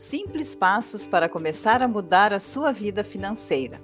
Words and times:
Simples 0.00 0.54
passos 0.54 1.06
para 1.06 1.28
começar 1.28 1.82
a 1.82 1.86
mudar 1.86 2.32
a 2.32 2.40
sua 2.40 2.72
vida 2.72 3.04
financeira. 3.04 3.82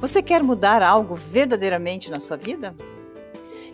Você 0.00 0.20
quer 0.20 0.42
mudar 0.42 0.82
algo 0.82 1.14
verdadeiramente 1.14 2.10
na 2.10 2.18
sua 2.18 2.36
vida? 2.36 2.74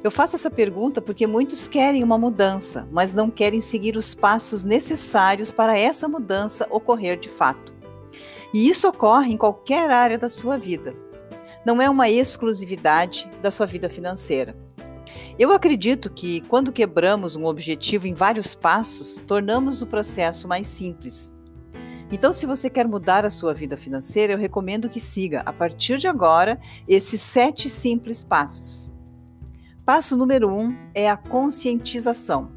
Eu 0.04 0.10
faço 0.10 0.36
essa 0.36 0.50
pergunta 0.50 1.00
porque 1.00 1.26
muitos 1.26 1.66
querem 1.66 2.04
uma 2.04 2.18
mudança, 2.18 2.86
mas 2.92 3.14
não 3.14 3.30
querem 3.30 3.62
seguir 3.62 3.96
os 3.96 4.14
passos 4.14 4.62
necessários 4.62 5.50
para 5.50 5.80
essa 5.80 6.06
mudança 6.06 6.66
ocorrer 6.70 7.18
de 7.18 7.30
fato. 7.30 7.72
E 8.52 8.68
isso 8.68 8.86
ocorre 8.86 9.32
em 9.32 9.38
qualquer 9.38 9.90
área 9.90 10.18
da 10.18 10.28
sua 10.28 10.58
vida. 10.58 10.94
Não 11.64 11.80
é 11.80 11.88
uma 11.88 12.10
exclusividade 12.10 13.26
da 13.40 13.50
sua 13.50 13.64
vida 13.64 13.88
financeira. 13.88 14.54
Eu 15.38 15.50
acredito 15.50 16.12
que, 16.12 16.42
quando 16.42 16.70
quebramos 16.70 17.36
um 17.36 17.46
objetivo 17.46 18.06
em 18.06 18.12
vários 18.12 18.54
passos, 18.54 19.16
tornamos 19.26 19.80
o 19.80 19.86
processo 19.86 20.46
mais 20.46 20.68
simples. 20.68 21.37
Então, 22.10 22.32
se 22.32 22.46
você 22.46 22.70
quer 22.70 22.88
mudar 22.88 23.26
a 23.26 23.30
sua 23.30 23.52
vida 23.52 23.76
financeira, 23.76 24.32
eu 24.32 24.38
recomendo 24.38 24.88
que 24.88 24.98
siga, 24.98 25.42
a 25.44 25.52
partir 25.52 25.98
de 25.98 26.08
agora, 26.08 26.58
esses 26.88 27.20
sete 27.20 27.68
simples 27.68 28.24
passos. 28.24 28.90
Passo 29.84 30.16
número 30.16 30.48
um 30.50 30.74
é 30.94 31.08
a 31.08 31.16
conscientização. 31.16 32.50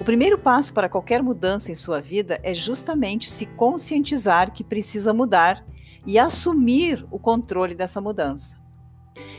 O 0.00 0.04
primeiro 0.04 0.38
passo 0.38 0.72
para 0.72 0.88
qualquer 0.88 1.22
mudança 1.22 1.72
em 1.72 1.74
sua 1.74 2.00
vida 2.00 2.38
é 2.42 2.54
justamente 2.54 3.30
se 3.30 3.46
conscientizar 3.46 4.52
que 4.52 4.62
precisa 4.62 5.12
mudar 5.12 5.66
e 6.06 6.18
assumir 6.18 7.04
o 7.10 7.18
controle 7.18 7.74
dessa 7.74 8.00
mudança. 8.00 8.56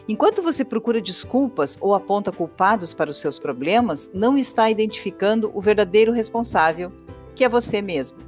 Enquanto 0.08 0.42
você 0.42 0.66
procura 0.66 1.00
desculpas 1.00 1.78
ou 1.80 1.94
aponta 1.94 2.32
culpados 2.32 2.94
para 2.94 3.10
os 3.10 3.20
seus 3.20 3.40
problemas, 3.40 4.12
não 4.14 4.38
está 4.38 4.70
identificando 4.70 5.52
o 5.54 5.62
verdadeiro 5.62 6.12
responsável, 6.12 6.92
que 7.36 7.44
é 7.44 7.50
você 7.50 7.82
mesmo. 7.82 8.20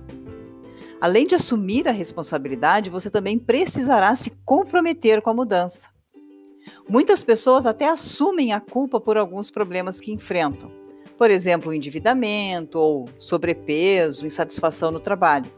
Além 1.02 1.26
de 1.26 1.34
assumir 1.34 1.88
a 1.88 1.92
responsabilidade, 1.92 2.92
você 2.92 3.10
também 3.10 3.40
precisará 3.40 4.16
se 4.16 4.30
comprometer 4.46 5.20
com 5.20 5.32
a 5.32 5.34
mudança. 5.34 5.90
Muitas 6.88 7.24
pessoas 7.24 7.66
até 7.66 7.90
assumem 7.90 8.54
a 8.54 8.60
culpa 8.60 9.02
por 9.02 9.18
alguns 9.18 9.50
problemas 9.50 10.00
que 10.00 10.12
enfrentam, 10.14 10.72
por 11.18 11.32
exemplo, 11.32 11.74
endividamento 11.74 12.78
ou 12.78 13.10
sobrepeso, 13.18 14.28
insatisfação 14.28 14.92
no 14.92 15.00
trabalho. 15.00 15.52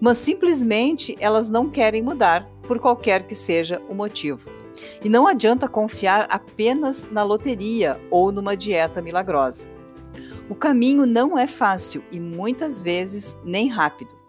Mas 0.00 0.16
simplesmente 0.16 1.16
elas 1.20 1.50
não 1.50 1.68
querem 1.68 2.02
mudar, 2.02 2.50
por 2.66 2.78
qualquer 2.78 3.26
que 3.26 3.34
seja 3.34 3.82
o 3.90 3.94
motivo. 3.94 4.48
E 5.04 5.08
não 5.08 5.26
adianta 5.28 5.68
confiar 5.68 6.26
apenas 6.30 7.06
na 7.10 7.22
loteria 7.22 8.00
ou 8.10 8.32
numa 8.32 8.56
dieta 8.56 9.02
milagrosa. 9.02 9.68
O 10.48 10.54
caminho 10.54 11.04
não 11.04 11.38
é 11.38 11.46
fácil 11.46 12.02
e 12.10 12.18
muitas 12.18 12.82
vezes 12.82 13.38
nem 13.44 13.68
rápido, 13.68 14.21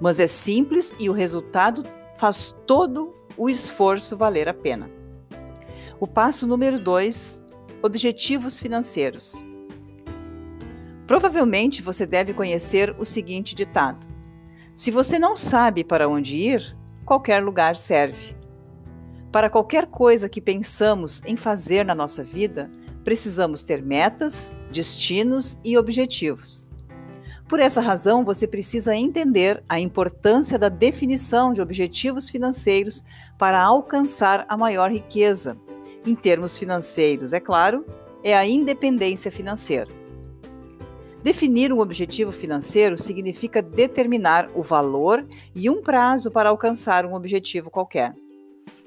mas 0.00 0.18
é 0.20 0.26
simples 0.26 0.94
e 0.98 1.08
o 1.08 1.12
resultado 1.12 1.82
faz 2.16 2.56
todo 2.66 3.14
o 3.36 3.48
esforço 3.48 4.16
valer 4.16 4.48
a 4.48 4.54
pena. 4.54 4.90
O 6.00 6.06
passo 6.06 6.46
número 6.46 6.78
2: 6.78 7.42
objetivos 7.82 8.58
financeiros. 8.58 9.44
Provavelmente 11.06 11.82
você 11.82 12.06
deve 12.06 12.32
conhecer 12.32 12.94
o 12.98 13.04
seguinte 13.04 13.54
ditado: 13.54 14.06
Se 14.74 14.90
você 14.90 15.18
não 15.18 15.36
sabe 15.36 15.84
para 15.84 16.08
onde 16.08 16.36
ir, 16.36 16.76
qualquer 17.04 17.42
lugar 17.42 17.76
serve. 17.76 18.34
Para 19.30 19.50
qualquer 19.50 19.86
coisa 19.86 20.28
que 20.28 20.40
pensamos 20.40 21.20
em 21.26 21.36
fazer 21.36 21.84
na 21.84 21.94
nossa 21.94 22.22
vida, 22.22 22.70
precisamos 23.02 23.62
ter 23.62 23.82
metas, 23.82 24.56
destinos 24.70 25.58
e 25.64 25.76
objetivos. 25.76 26.70
Por 27.48 27.60
essa 27.60 27.80
razão, 27.80 28.24
você 28.24 28.46
precisa 28.46 28.96
entender 28.96 29.62
a 29.68 29.78
importância 29.78 30.58
da 30.58 30.68
definição 30.68 31.52
de 31.52 31.60
objetivos 31.60 32.30
financeiros 32.30 33.04
para 33.38 33.62
alcançar 33.62 34.46
a 34.48 34.56
maior 34.56 34.90
riqueza. 34.90 35.56
Em 36.06 36.14
termos 36.14 36.56
financeiros, 36.56 37.32
é 37.32 37.40
claro, 37.40 37.84
é 38.22 38.34
a 38.34 38.46
independência 38.46 39.30
financeira. 39.30 39.90
Definir 41.22 41.72
um 41.72 41.80
objetivo 41.80 42.32
financeiro 42.32 42.98
significa 42.98 43.62
determinar 43.62 44.50
o 44.54 44.62
valor 44.62 45.26
e 45.54 45.70
um 45.70 45.82
prazo 45.82 46.30
para 46.30 46.50
alcançar 46.50 47.06
um 47.06 47.14
objetivo 47.14 47.70
qualquer. 47.70 48.14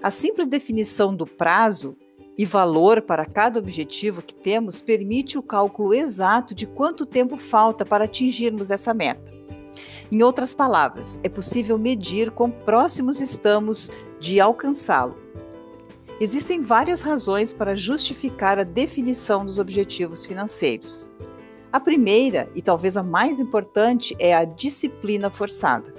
A 0.01 0.11
simples 0.11 0.47
definição 0.47 1.15
do 1.15 1.25
prazo 1.25 1.97
e 2.37 2.45
valor 2.45 3.01
para 3.01 3.25
cada 3.25 3.57
objetivo 3.57 4.21
que 4.21 4.35
temos 4.35 4.81
permite 4.81 5.37
o 5.37 5.43
cálculo 5.43 5.93
exato 5.93 6.53
de 6.53 6.67
quanto 6.67 7.05
tempo 7.05 7.37
falta 7.37 7.83
para 7.83 8.05
atingirmos 8.05 8.69
essa 8.69 8.93
meta. 8.93 9.31
Em 10.11 10.21
outras 10.21 10.53
palavras, 10.53 11.19
é 11.23 11.29
possível 11.29 11.77
medir 11.77 12.31
quão 12.31 12.51
próximos 12.51 13.19
estamos 13.19 13.89
de 14.19 14.39
alcançá-lo. 14.39 15.17
Existem 16.19 16.61
várias 16.61 17.01
razões 17.01 17.53
para 17.53 17.75
justificar 17.75 18.57
a 18.57 18.63
definição 18.63 19.45
dos 19.45 19.59
objetivos 19.59 20.25
financeiros. 20.25 21.11
A 21.71 21.79
primeira, 21.79 22.49
e 22.55 22.61
talvez 22.61 22.97
a 22.97 23.03
mais 23.03 23.39
importante, 23.39 24.15
é 24.17 24.33
a 24.33 24.45
disciplina 24.45 25.29
forçada. 25.29 25.93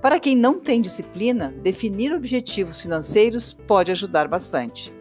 Para 0.00 0.20
quem 0.20 0.36
não 0.36 0.60
tem 0.60 0.80
disciplina, 0.80 1.48
definir 1.62 2.14
objetivos 2.14 2.80
financeiros 2.80 3.52
pode 3.52 3.90
ajudar 3.90 4.28
bastante. 4.28 4.94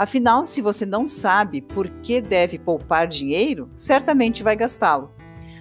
Afinal, 0.00 0.46
se 0.46 0.62
você 0.62 0.86
não 0.86 1.06
sabe 1.06 1.60
por 1.60 1.86
que 1.86 2.22
deve 2.22 2.58
poupar 2.58 3.06
dinheiro, 3.06 3.70
certamente 3.76 4.42
vai 4.42 4.56
gastá-lo. 4.56 5.12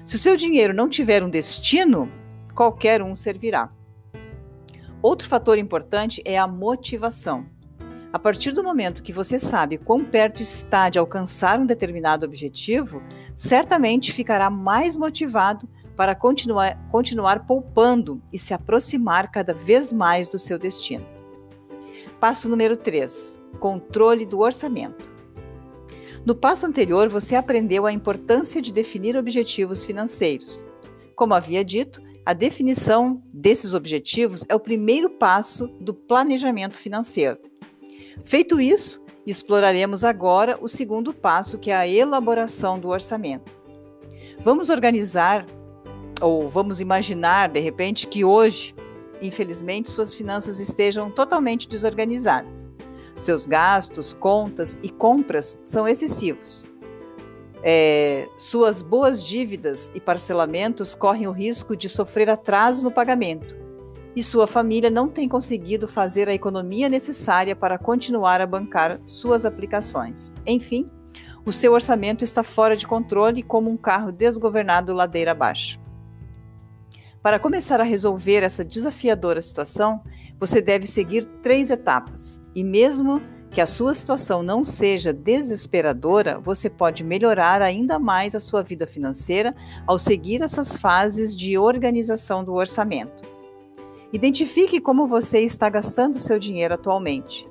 Se 0.06 0.16
o 0.16 0.18
seu 0.18 0.38
dinheiro 0.38 0.74
não 0.74 0.88
tiver 0.88 1.22
um 1.22 1.30
destino, 1.30 2.10
qualquer 2.56 3.02
um 3.02 3.14
servirá. 3.14 3.68
Outro 5.02 5.28
fator 5.28 5.58
importante 5.58 6.22
é 6.24 6.38
a 6.38 6.48
motivação. 6.48 7.48
A 8.14 8.18
partir 8.18 8.54
do 8.54 8.64
momento 8.64 9.04
que 9.04 9.12
você 9.12 9.38
sabe 9.38 9.78
quão 9.78 10.06
perto 10.06 10.42
está 10.42 10.88
de 10.88 10.98
alcançar 10.98 11.60
um 11.60 11.66
determinado 11.66 12.26
objetivo, 12.26 13.04
certamente 13.36 14.14
ficará 14.14 14.50
mais 14.50 14.96
motivado 14.96 15.68
para 15.98 16.16
continuar, 16.16 16.80
continuar 16.90 17.46
poupando 17.46 18.24
e 18.32 18.40
se 18.40 18.54
aproximar 18.54 19.30
cada 19.32 19.54
vez 19.54 19.92
mais 19.92 20.30
do 20.30 20.40
seu 20.40 20.58
destino. 20.58 21.06
Passo 22.22 22.50
número 22.50 22.78
3: 22.78 23.39
controle 23.60 24.26
do 24.26 24.40
orçamento. 24.40 25.10
No 26.26 26.36
passo 26.36 26.66
anterior, 26.66 27.10
você 27.10 27.36
aprendeu 27.36 27.86
a 27.86 27.92
importância 27.92 28.62
de 28.62 28.74
definir 28.74 29.16
objetivos 29.16 29.84
financeiros. 29.84 30.68
Como 31.16 31.34
havia 31.34 31.64
dito, 31.64 32.02
a 32.26 32.34
definição 32.34 33.22
desses 33.34 33.74
objetivos 33.74 34.46
é 34.48 34.56
o 34.56 34.60
primeiro 34.60 35.10
passo 35.10 35.68
do 35.80 35.94
planejamento 35.94 36.78
financeiro. 36.78 37.40
Feito 38.24 38.60
isso, 38.60 39.02
exploraremos 39.26 40.04
agora 40.04 40.58
o 40.62 40.68
segundo 40.68 41.14
passo, 41.14 41.58
que 41.58 41.72
é 41.72 41.76
a 41.76 41.88
elaboração 41.88 42.80
do 42.80 42.90
orçamento. 42.90 43.52
Vamos 44.44 44.70
organizar 44.70 45.46
ou 46.22 46.50
vamos 46.50 46.82
imaginar, 46.82 47.50
de 47.50 47.60
repente, 47.60 48.08
que 48.08 48.24
hoje, 48.24 48.76
infelizmente, 49.22 49.90
suas 49.90 50.14
finanças 50.14 50.60
estejam 50.60 51.10
totalmente 51.10 51.68
desorganizadas. 51.68 52.72
Seus 53.20 53.46
gastos, 53.46 54.14
contas 54.14 54.80
e 54.82 54.90
compras 54.90 55.60
são 55.64 55.86
excessivos. 55.86 56.70
É, 57.62 58.30
suas 58.38 58.82
boas 58.82 59.24
dívidas 59.24 59.92
e 59.94 60.00
parcelamentos 60.00 60.96
correm 60.96 61.28
o 61.28 61.32
risco 61.32 61.76
de 61.76 61.90
sofrer 61.90 62.30
atraso 62.30 62.82
no 62.82 62.92
pagamento. 62.92 63.58
E 64.16 64.24
sua 64.24 64.48
família 64.48 64.90
não 64.90 65.10
tem 65.10 65.28
conseguido 65.28 65.86
fazer 65.86 66.30
a 66.30 66.34
economia 66.34 66.88
necessária 66.88 67.56
para 67.56 67.78
continuar 67.78 68.40
a 68.40 68.48
bancar 68.48 69.02
suas 69.06 69.46
aplicações. 69.46 70.34
Enfim, 70.48 70.86
o 71.46 71.52
seu 71.52 71.74
orçamento 71.74 72.24
está 72.24 72.42
fora 72.42 72.78
de 72.78 72.88
controle 72.88 73.44
como 73.44 73.70
um 73.70 73.78
carro 73.78 74.14
desgovernado 74.14 74.94
ladeira 74.94 75.32
abaixo. 75.32 75.80
Para 77.22 77.38
começar 77.38 77.82
a 77.82 77.84
resolver 77.84 78.44
essa 78.44 78.64
desafiadora 78.64 79.42
situação, 79.42 80.02
você 80.40 80.62
deve 80.62 80.88
seguir 80.88 81.26
três 81.44 81.70
etapas. 81.70 82.42
E 82.56 82.64
mesmo 82.64 83.22
que 83.52 83.62
a 83.62 83.66
sua 83.66 83.94
situação 83.94 84.44
não 84.44 84.64
seja 84.64 85.12
desesperadora, 85.12 86.40
você 86.40 86.70
pode 86.70 87.04
melhorar 87.04 87.62
ainda 87.62 87.98
mais 87.98 88.36
a 88.36 88.40
sua 88.40 88.62
vida 88.62 88.86
financeira 88.86 89.56
ao 89.88 89.98
seguir 89.98 90.42
essas 90.42 90.78
fases 90.78 91.36
de 91.36 91.58
organização 91.58 92.44
do 92.44 92.54
orçamento. 92.54 93.24
Identifique 94.14 94.80
como 94.80 95.08
você 95.08 95.42
está 95.42 95.70
gastando 95.70 96.20
seu 96.20 96.40
dinheiro 96.40 96.76
atualmente. 96.76 97.48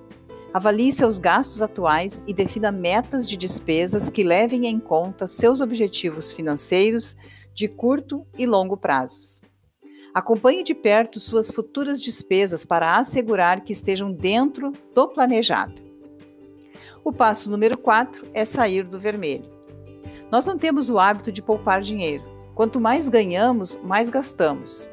Avalie 0.52 0.92
seus 0.92 1.18
gastos 1.18 1.60
atuais 1.60 2.22
e 2.26 2.32
defina 2.32 2.72
metas 2.72 3.28
de 3.28 3.36
despesas 3.36 4.08
que 4.08 4.24
levem 4.24 4.66
em 4.66 4.80
conta 4.80 5.26
seus 5.26 5.60
objetivos 5.60 6.32
financeiros 6.32 7.16
de 7.54 7.68
curto 7.68 8.26
e 8.36 8.46
longo 8.46 8.76
prazos. 8.76 9.42
Acompanhe 10.18 10.64
de 10.64 10.74
perto 10.74 11.20
suas 11.20 11.48
futuras 11.48 12.02
despesas 12.02 12.64
para 12.64 12.96
assegurar 12.96 13.60
que 13.60 13.72
estejam 13.72 14.10
dentro 14.10 14.72
do 14.92 15.06
planejado. 15.06 15.80
O 17.04 17.12
passo 17.12 17.48
número 17.48 17.78
4 17.78 18.26
é 18.34 18.44
sair 18.44 18.82
do 18.82 18.98
vermelho. 18.98 19.44
Nós 20.28 20.44
não 20.44 20.58
temos 20.58 20.90
o 20.90 20.98
hábito 20.98 21.30
de 21.30 21.40
poupar 21.40 21.82
dinheiro. 21.82 22.24
Quanto 22.52 22.80
mais 22.80 23.08
ganhamos, 23.08 23.76
mais 23.84 24.10
gastamos. 24.10 24.90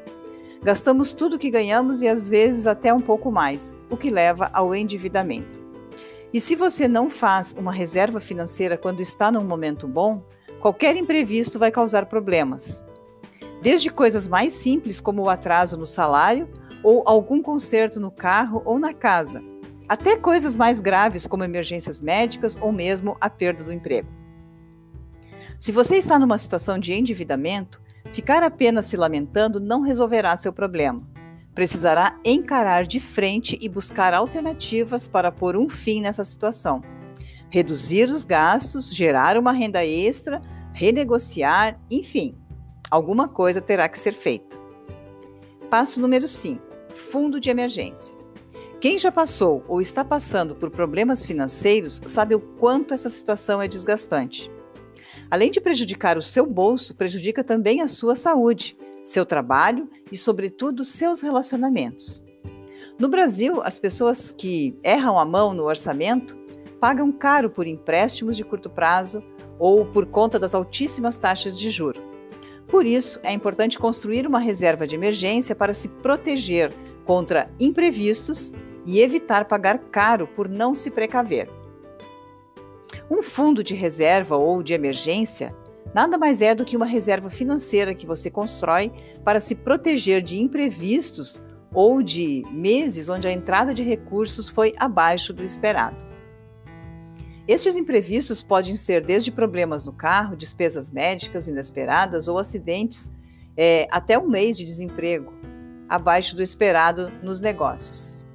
Gastamos 0.62 1.12
tudo 1.12 1.40
que 1.40 1.50
ganhamos 1.50 2.02
e 2.02 2.08
às 2.08 2.28
vezes 2.28 2.68
até 2.68 2.94
um 2.94 3.00
pouco 3.00 3.28
mais, 3.32 3.82
o 3.90 3.96
que 3.96 4.10
leva 4.10 4.48
ao 4.52 4.72
endividamento. 4.76 5.60
E 6.32 6.40
se 6.40 6.54
você 6.54 6.86
não 6.86 7.10
faz 7.10 7.52
uma 7.58 7.72
reserva 7.72 8.20
financeira 8.20 8.78
quando 8.78 9.02
está 9.02 9.32
num 9.32 9.44
momento 9.44 9.88
bom, 9.88 10.22
qualquer 10.60 10.96
imprevisto 10.96 11.58
vai 11.58 11.72
causar 11.72 12.06
problemas. 12.06 12.86
Desde 13.62 13.90
coisas 13.90 14.28
mais 14.28 14.52
simples 14.52 15.00
como 15.00 15.22
o 15.22 15.28
atraso 15.28 15.76
no 15.76 15.86
salário 15.86 16.48
ou 16.82 17.02
algum 17.06 17.42
conserto 17.42 17.98
no 17.98 18.10
carro 18.10 18.62
ou 18.64 18.78
na 18.78 18.92
casa, 18.92 19.42
até 19.88 20.16
coisas 20.16 20.56
mais 20.56 20.80
graves 20.80 21.26
como 21.26 21.44
emergências 21.44 22.00
médicas 22.00 22.58
ou 22.60 22.72
mesmo 22.72 23.16
a 23.20 23.30
perda 23.30 23.64
do 23.64 23.72
emprego. 23.72 24.08
Se 25.58 25.72
você 25.72 25.96
está 25.96 26.18
numa 26.18 26.38
situação 26.38 26.78
de 26.78 26.92
endividamento, 26.92 27.80
ficar 28.12 28.42
apenas 28.42 28.86
se 28.86 28.96
lamentando 28.96 29.58
não 29.58 29.80
resolverá 29.80 30.36
seu 30.36 30.52
problema. 30.52 31.02
Precisará 31.54 32.18
encarar 32.22 32.84
de 32.84 33.00
frente 33.00 33.56
e 33.62 33.68
buscar 33.68 34.12
alternativas 34.12 35.08
para 35.08 35.32
pôr 35.32 35.56
um 35.56 35.68
fim 35.68 36.02
nessa 36.02 36.24
situação. 36.24 36.82
Reduzir 37.48 38.10
os 38.10 38.24
gastos, 38.24 38.94
gerar 38.94 39.38
uma 39.38 39.52
renda 39.52 39.84
extra, 39.84 40.42
renegociar, 40.74 41.80
enfim, 41.90 42.36
alguma 42.96 43.28
coisa 43.28 43.60
terá 43.60 43.88
que 43.88 43.98
ser 43.98 44.14
feita. 44.14 44.56
Passo 45.68 46.00
número 46.00 46.26
5: 46.26 46.62
Fundo 46.94 47.38
de 47.38 47.50
emergência. 47.50 48.14
Quem 48.80 48.98
já 48.98 49.12
passou 49.12 49.64
ou 49.68 49.80
está 49.80 50.04
passando 50.04 50.54
por 50.54 50.70
problemas 50.70 51.24
financeiros 51.24 52.00
sabe 52.06 52.34
o 52.34 52.40
quanto 52.40 52.94
essa 52.94 53.08
situação 53.08 53.60
é 53.60 53.68
desgastante. 53.68 54.50
Além 55.30 55.50
de 55.50 55.60
prejudicar 55.60 56.16
o 56.16 56.22
seu 56.22 56.46
bolso, 56.46 56.94
prejudica 56.94 57.42
também 57.42 57.80
a 57.80 57.88
sua 57.88 58.14
saúde, 58.14 58.76
seu 59.04 59.26
trabalho 59.26 59.88
e, 60.10 60.16
sobretudo, 60.16 60.84
seus 60.84 61.20
relacionamentos. 61.20 62.24
No 62.98 63.08
Brasil, 63.08 63.60
as 63.62 63.78
pessoas 63.78 64.30
que 64.32 64.78
erram 64.82 65.18
a 65.18 65.24
mão 65.24 65.52
no 65.52 65.64
orçamento 65.64 66.36
pagam 66.80 67.10
caro 67.10 67.50
por 67.50 67.66
empréstimos 67.66 68.36
de 68.36 68.44
curto 68.44 68.70
prazo 68.70 69.22
ou 69.58 69.84
por 69.86 70.06
conta 70.06 70.38
das 70.38 70.54
altíssimas 70.54 71.16
taxas 71.16 71.58
de 71.58 71.70
juro. 71.70 72.15
Por 72.68 72.84
isso, 72.84 73.20
é 73.22 73.32
importante 73.32 73.78
construir 73.78 74.26
uma 74.26 74.38
reserva 74.38 74.86
de 74.86 74.94
emergência 74.94 75.54
para 75.54 75.74
se 75.74 75.88
proteger 75.88 76.72
contra 77.04 77.48
imprevistos 77.60 78.52
e 78.84 79.00
evitar 79.00 79.44
pagar 79.46 79.78
caro 79.78 80.26
por 80.26 80.48
não 80.48 80.74
se 80.74 80.90
precaver. 80.90 81.48
Um 83.10 83.22
fundo 83.22 83.62
de 83.62 83.74
reserva 83.74 84.36
ou 84.36 84.62
de 84.62 84.72
emergência 84.72 85.54
nada 85.94 86.18
mais 86.18 86.42
é 86.42 86.54
do 86.54 86.64
que 86.64 86.76
uma 86.76 86.86
reserva 86.86 87.30
financeira 87.30 87.94
que 87.94 88.06
você 88.06 88.30
constrói 88.30 88.92
para 89.24 89.40
se 89.40 89.54
proteger 89.54 90.20
de 90.20 90.40
imprevistos 90.40 91.40
ou 91.72 92.02
de 92.02 92.44
meses 92.50 93.08
onde 93.08 93.26
a 93.26 93.32
entrada 93.32 93.72
de 93.72 93.82
recursos 93.82 94.48
foi 94.48 94.74
abaixo 94.76 95.32
do 95.32 95.44
esperado. 95.44 96.05
Estes 97.46 97.76
imprevistos 97.76 98.42
podem 98.42 98.74
ser 98.74 99.04
desde 99.04 99.30
problemas 99.30 99.86
no 99.86 99.92
carro, 99.92 100.36
despesas 100.36 100.90
médicas 100.90 101.48
inesperadas 101.48 102.26
ou 102.28 102.38
acidentes, 102.38 103.12
é, 103.56 103.86
até 103.90 104.18
um 104.18 104.28
mês 104.28 104.56
de 104.56 104.64
desemprego, 104.64 105.32
abaixo 105.88 106.34
do 106.34 106.42
esperado 106.42 107.12
nos 107.22 107.40
negócios 107.40 108.26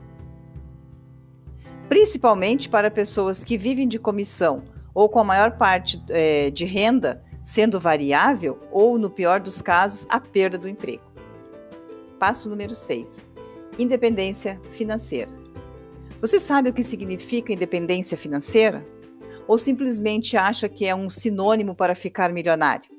principalmente 1.91 2.69
para 2.69 2.89
pessoas 2.89 3.43
que 3.43 3.57
vivem 3.57 3.85
de 3.85 3.99
comissão 3.99 4.63
ou 4.93 5.09
com 5.09 5.19
a 5.19 5.25
maior 5.25 5.57
parte 5.57 6.01
é, 6.09 6.49
de 6.49 6.63
renda 6.63 7.21
sendo 7.43 7.81
variável 7.81 8.57
ou, 8.71 8.97
no 8.97 9.09
pior 9.09 9.41
dos 9.41 9.61
casos, 9.61 10.07
a 10.09 10.17
perda 10.17 10.57
do 10.57 10.69
emprego. 10.69 11.03
Passo 12.17 12.49
número 12.49 12.73
6. 12.73 13.27
Independência 13.77 14.57
financeira. 14.69 15.29
Você 16.21 16.39
sabe 16.39 16.69
o 16.69 16.73
que 16.73 16.81
significa 16.81 17.51
independência 17.51 18.15
financeira? 18.15 18.85
Ou 19.47 19.57
simplesmente 19.57 20.37
acha 20.37 20.69
que 20.69 20.85
é 20.85 20.95
um 20.95 21.09
sinônimo 21.09 21.75
para 21.75 21.95
ficar 21.95 22.31
milionário? 22.31 22.89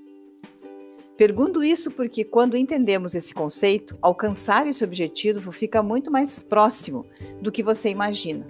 Pergunto 1.16 1.62
isso 1.62 1.90
porque, 1.90 2.24
quando 2.24 2.56
entendemos 2.56 3.14
esse 3.14 3.34
conceito, 3.34 3.96
alcançar 4.00 4.66
esse 4.66 4.82
objetivo 4.82 5.52
fica 5.52 5.82
muito 5.82 6.10
mais 6.10 6.38
próximo 6.38 7.06
do 7.40 7.52
que 7.52 7.62
você 7.62 7.90
imagina. 7.90 8.46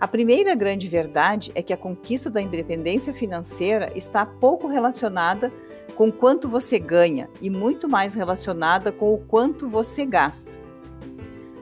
A 0.00 0.08
primeira 0.08 0.54
grande 0.54 0.88
verdade 0.88 1.50
é 1.54 1.62
que 1.62 1.72
a 1.72 1.76
conquista 1.76 2.28
da 2.28 2.42
independência 2.42 3.14
financeira 3.14 3.90
está 3.94 4.26
pouco 4.26 4.66
relacionada 4.66 5.52
com 5.96 6.12
quanto 6.12 6.48
você 6.48 6.78
ganha 6.78 7.30
e 7.40 7.48
muito 7.48 7.88
mais 7.88 8.12
relacionada 8.12 8.92
com 8.92 9.14
o 9.14 9.18
quanto 9.18 9.68
você 9.68 10.04
gasta. 10.04 10.52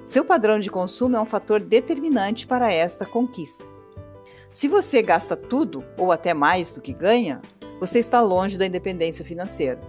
Seu 0.05 0.25
padrão 0.25 0.59
de 0.59 0.71
consumo 0.71 1.17
é 1.17 1.21
um 1.21 1.27
fator 1.27 1.61
determinante 1.61 2.47
para 2.47 2.73
esta 2.73 3.07
conquista. 3.07 3.65
Se 4.53 4.69
você 4.69 5.01
gasta 5.01 5.35
tudo 5.35 5.83
ou 5.97 6.13
até 6.13 6.35
mais 6.35 6.73
do 6.73 6.83
que 6.83 6.93
ganha, 6.93 7.41
você 7.81 7.99
está 7.99 8.21
longe 8.21 8.59
da 8.59 8.67
independência 8.67 9.25
financeira. 9.25 9.81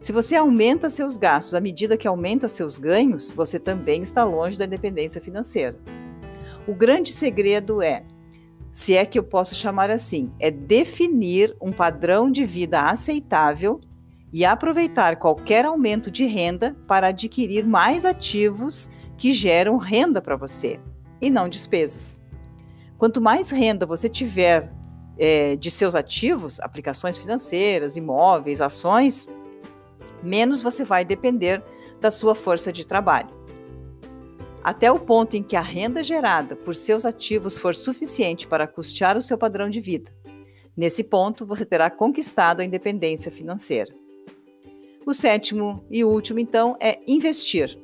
Se 0.00 0.12
você 0.12 0.36
aumenta 0.36 0.88
seus 0.88 1.16
gastos 1.16 1.52
à 1.52 1.60
medida 1.60 1.96
que 1.96 2.06
aumenta 2.06 2.46
seus 2.46 2.78
ganhos, 2.78 3.32
você 3.32 3.58
também 3.58 4.00
está 4.00 4.22
longe 4.22 4.56
da 4.56 4.66
independência 4.66 5.20
financeira. 5.20 5.76
O 6.64 6.74
grande 6.74 7.10
segredo 7.10 7.82
é, 7.82 8.04
se 8.72 8.94
é 8.94 9.04
que 9.04 9.18
eu 9.18 9.24
posso 9.24 9.56
chamar 9.56 9.90
assim, 9.90 10.32
é 10.38 10.48
definir 10.48 11.56
um 11.60 11.72
padrão 11.72 12.30
de 12.30 12.44
vida 12.44 12.82
aceitável 12.82 13.80
e 14.32 14.44
aproveitar 14.44 15.16
qualquer 15.16 15.64
aumento 15.64 16.08
de 16.08 16.24
renda 16.24 16.76
para 16.86 17.08
adquirir 17.08 17.66
mais 17.66 18.04
ativos 18.04 18.90
que 19.16 19.32
geram 19.32 19.76
renda 19.76 20.22
para 20.22 20.36
você 20.36 20.78
e 21.20 21.30
não 21.30 21.48
despesas. 21.48 22.20
Quanto 22.98 23.20
mais 23.20 23.50
renda 23.50 23.86
você 23.86 24.08
tiver 24.08 24.70
é, 25.16 25.56
de 25.56 25.70
seus 25.70 25.94
ativos, 25.94 26.60
aplicações 26.60 27.16
financeiras, 27.16 27.96
imóveis, 27.96 28.60
ações, 28.60 29.28
menos 30.22 30.60
você 30.60 30.84
vai 30.84 31.04
depender 31.04 31.62
da 32.00 32.10
sua 32.10 32.34
força 32.34 32.70
de 32.72 32.86
trabalho 32.86 33.38
até 34.68 34.92
o 34.92 34.98
ponto 34.98 35.34
em 35.34 35.42
que 35.42 35.56
a 35.56 35.62
renda 35.62 36.02
gerada 36.02 36.54
por 36.54 36.74
seus 36.74 37.06
ativos 37.06 37.56
for 37.56 37.74
suficiente 37.74 38.46
para 38.46 38.66
custear 38.66 39.16
o 39.16 39.22
seu 39.22 39.38
padrão 39.38 39.70
de 39.70 39.80
vida. 39.80 40.12
Nesse 40.76 41.02
ponto, 41.02 41.46
você 41.46 41.64
terá 41.64 41.90
conquistado 41.90 42.60
a 42.60 42.64
independência 42.64 43.30
financeira. 43.30 43.90
O 45.06 45.14
sétimo 45.14 45.84
e 45.90 46.04
último, 46.04 46.38
então, 46.38 46.76
é 46.80 47.00
investir. 47.06 47.78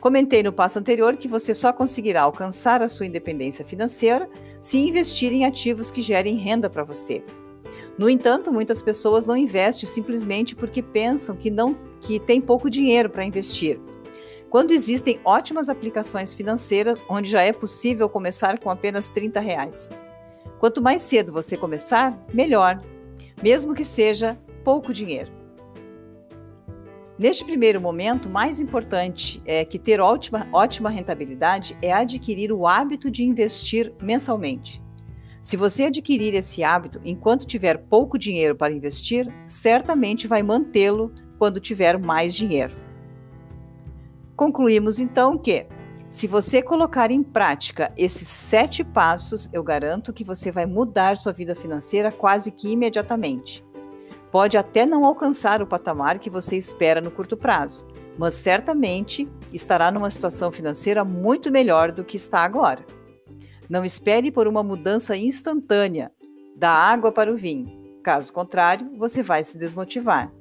Comentei 0.00 0.42
no 0.42 0.52
passo 0.52 0.78
anterior 0.78 1.16
que 1.16 1.28
você 1.28 1.52
só 1.52 1.72
conseguirá 1.72 2.22
alcançar 2.22 2.82
a 2.82 2.88
sua 2.88 3.06
independência 3.06 3.64
financeira 3.64 4.28
se 4.60 4.78
investir 4.78 5.32
em 5.32 5.44
ativos 5.44 5.90
que 5.90 6.02
gerem 6.02 6.36
renda 6.36 6.70
para 6.70 6.84
você. 6.84 7.22
No 7.98 8.08
entanto, 8.08 8.52
muitas 8.52 8.80
pessoas 8.80 9.26
não 9.26 9.36
investem 9.36 9.88
simplesmente 9.88 10.54
porque 10.54 10.82
pensam 10.82 11.36
que 11.36 11.50
não 11.50 11.76
que 12.00 12.20
tem 12.20 12.40
pouco 12.40 12.70
dinheiro 12.70 13.10
para 13.10 13.24
investir 13.24 13.80
quando 14.50 14.70
existem 14.70 15.20
ótimas 15.24 15.68
aplicações 15.68 16.32
financeiras 16.32 17.02
onde 17.08 17.30
já 17.30 17.42
é 17.42 17.52
possível 17.52 18.08
começar 18.08 18.58
com 18.58 18.70
apenas 18.70 19.08
30 19.08 19.40
reais. 19.40 19.90
Quanto 20.58 20.82
mais 20.82 21.02
cedo 21.02 21.32
você 21.32 21.56
começar, 21.56 22.18
melhor, 22.32 22.80
mesmo 23.42 23.74
que 23.74 23.84
seja 23.84 24.38
pouco 24.64 24.92
dinheiro. 24.92 25.37
Neste 27.18 27.44
primeiro 27.44 27.80
momento, 27.80 28.30
mais 28.30 28.60
importante 28.60 29.42
é 29.44 29.64
que 29.64 29.76
ter 29.76 30.00
ótima, 30.00 30.46
ótima 30.52 30.88
rentabilidade 30.88 31.76
é 31.82 31.92
adquirir 31.92 32.52
o 32.52 32.64
hábito 32.64 33.10
de 33.10 33.24
investir 33.24 33.92
mensalmente. 34.00 34.80
Se 35.42 35.56
você 35.56 35.84
adquirir 35.84 36.32
esse 36.34 36.62
hábito 36.62 37.00
enquanto 37.04 37.44
tiver 37.44 37.78
pouco 37.78 38.16
dinheiro 38.16 38.54
para 38.54 38.72
investir, 38.72 39.26
certamente 39.48 40.28
vai 40.28 40.44
mantê-lo 40.44 41.12
quando 41.38 41.58
tiver 41.58 41.98
mais 41.98 42.36
dinheiro. 42.36 42.76
Concluímos 44.36 45.00
então 45.00 45.36
que, 45.36 45.66
se 46.08 46.28
você 46.28 46.62
colocar 46.62 47.10
em 47.10 47.24
prática 47.24 47.92
esses 47.96 48.28
sete 48.28 48.84
passos, 48.84 49.52
eu 49.52 49.64
garanto 49.64 50.12
que 50.12 50.22
você 50.22 50.52
vai 50.52 50.66
mudar 50.66 51.16
sua 51.16 51.32
vida 51.32 51.56
financeira 51.56 52.12
quase 52.12 52.52
que 52.52 52.70
imediatamente. 52.70 53.66
Pode 54.30 54.58
até 54.58 54.84
não 54.84 55.04
alcançar 55.04 55.62
o 55.62 55.66
patamar 55.66 56.18
que 56.18 56.28
você 56.28 56.56
espera 56.56 57.00
no 57.00 57.10
curto 57.10 57.36
prazo, 57.36 57.88
mas 58.18 58.34
certamente 58.34 59.28
estará 59.52 59.90
numa 59.90 60.10
situação 60.10 60.52
financeira 60.52 61.04
muito 61.04 61.50
melhor 61.50 61.92
do 61.92 62.04
que 62.04 62.16
está 62.16 62.40
agora. 62.40 62.84
Não 63.68 63.84
espere 63.84 64.30
por 64.30 64.46
uma 64.46 64.62
mudança 64.62 65.16
instantânea 65.16 66.12
da 66.56 66.70
água 66.70 67.12
para 67.12 67.32
o 67.32 67.36
vinho. 67.36 67.68
Caso 68.02 68.32
contrário, 68.32 68.90
você 68.96 69.22
vai 69.22 69.44
se 69.44 69.56
desmotivar. 69.56 70.32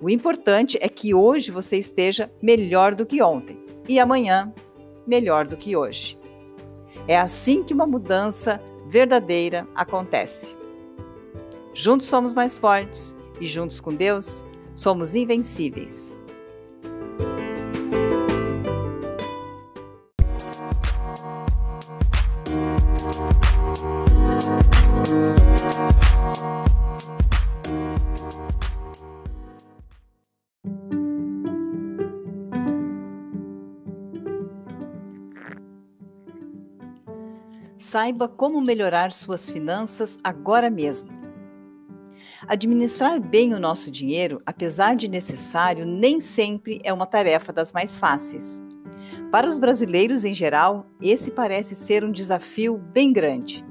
O 0.00 0.10
importante 0.10 0.78
é 0.80 0.88
que 0.88 1.14
hoje 1.14 1.50
você 1.50 1.76
esteja 1.76 2.30
melhor 2.42 2.94
do 2.94 3.06
que 3.06 3.22
ontem 3.22 3.58
e 3.88 3.98
amanhã 3.98 4.52
melhor 5.06 5.46
do 5.46 5.56
que 5.56 5.76
hoje. 5.76 6.18
É 7.08 7.18
assim 7.18 7.62
que 7.62 7.74
uma 7.74 7.86
mudança 7.86 8.60
verdadeira 8.88 9.66
acontece. 9.74 10.56
Juntos 11.72 12.06
somos 12.06 12.34
mais 12.34 12.58
fortes 12.58 13.16
e 13.44 13.46
juntos 13.46 13.78
com 13.78 13.94
Deus 13.94 14.42
somos 14.74 15.14
invencíveis. 15.14 16.24
Saiba 37.76 38.26
como 38.26 38.60
melhorar 38.60 39.12
suas 39.12 39.48
finanças 39.48 40.18
agora 40.24 40.68
mesmo. 40.68 41.23
Administrar 42.46 43.18
bem 43.20 43.54
o 43.54 43.60
nosso 43.60 43.90
dinheiro, 43.90 44.38
apesar 44.44 44.96
de 44.96 45.08
necessário, 45.08 45.86
nem 45.86 46.20
sempre 46.20 46.78
é 46.84 46.92
uma 46.92 47.06
tarefa 47.06 47.52
das 47.52 47.72
mais 47.72 47.96
fáceis. 47.96 48.62
Para 49.30 49.48
os 49.48 49.58
brasileiros 49.58 50.24
em 50.24 50.34
geral, 50.34 50.86
esse 51.00 51.30
parece 51.30 51.74
ser 51.74 52.04
um 52.04 52.12
desafio 52.12 52.76
bem 52.76 53.12
grande. 53.12 53.64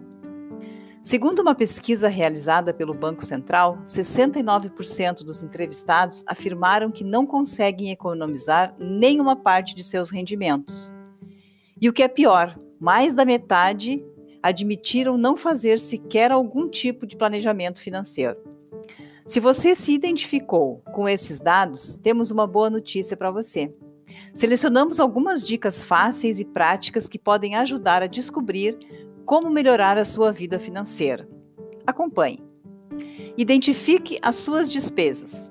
Segundo 1.04 1.40
uma 1.40 1.54
pesquisa 1.54 2.08
realizada 2.08 2.74
pelo 2.74 2.94
Banco 2.94 3.24
Central, 3.24 3.78
69% 3.86 5.24
dos 5.24 5.44
entrevistados 5.44 6.24
afirmaram 6.26 6.90
que 6.90 7.04
não 7.04 7.26
conseguem 7.26 7.92
economizar 7.92 8.74
nenhuma 8.80 9.36
parte 9.36 9.76
de 9.76 9.84
seus 9.84 10.10
rendimentos. 10.10 10.94
E 11.80 11.90
o 11.90 11.94
que 11.94 12.04
é 12.04 12.08
pior, 12.08 12.58
mais 12.80 13.14
da 13.14 13.26
metade 13.26 14.04
admitiram 14.42 15.18
não 15.18 15.38
fazer 15.38 15.78
sequer 15.78 16.32
algum 16.32 16.70
tipo 16.70 17.06
de 17.06 17.16
planejamento 17.16 17.82
financeiro. 17.82 18.53
Se 19.26 19.40
você 19.40 19.74
se 19.74 19.94
identificou 19.94 20.82
com 20.92 21.08
esses 21.08 21.40
dados, 21.40 21.98
temos 22.04 22.30
uma 22.30 22.46
boa 22.46 22.70
notícia 22.70 23.16
para 23.16 23.32
você. 23.32 23.74
Selecionamos 24.36 25.00
algumas 25.00 25.46
dicas 25.46 25.82
fáceis 25.82 26.42
e 26.42 26.46
práticas 26.46 27.08
que 27.08 27.18
podem 27.18 27.56
ajudar 27.56 28.04
a 28.04 28.08
descobrir 28.08 28.78
como 29.24 29.50
melhorar 29.50 29.98
a 29.98 30.04
sua 30.04 30.34
vida 30.34 30.60
financeira. 30.60 31.28
Acompanhe. 31.88 32.40
Identifique 33.38 34.20
as 34.22 34.36
suas 34.36 34.70
despesas. 34.70 35.50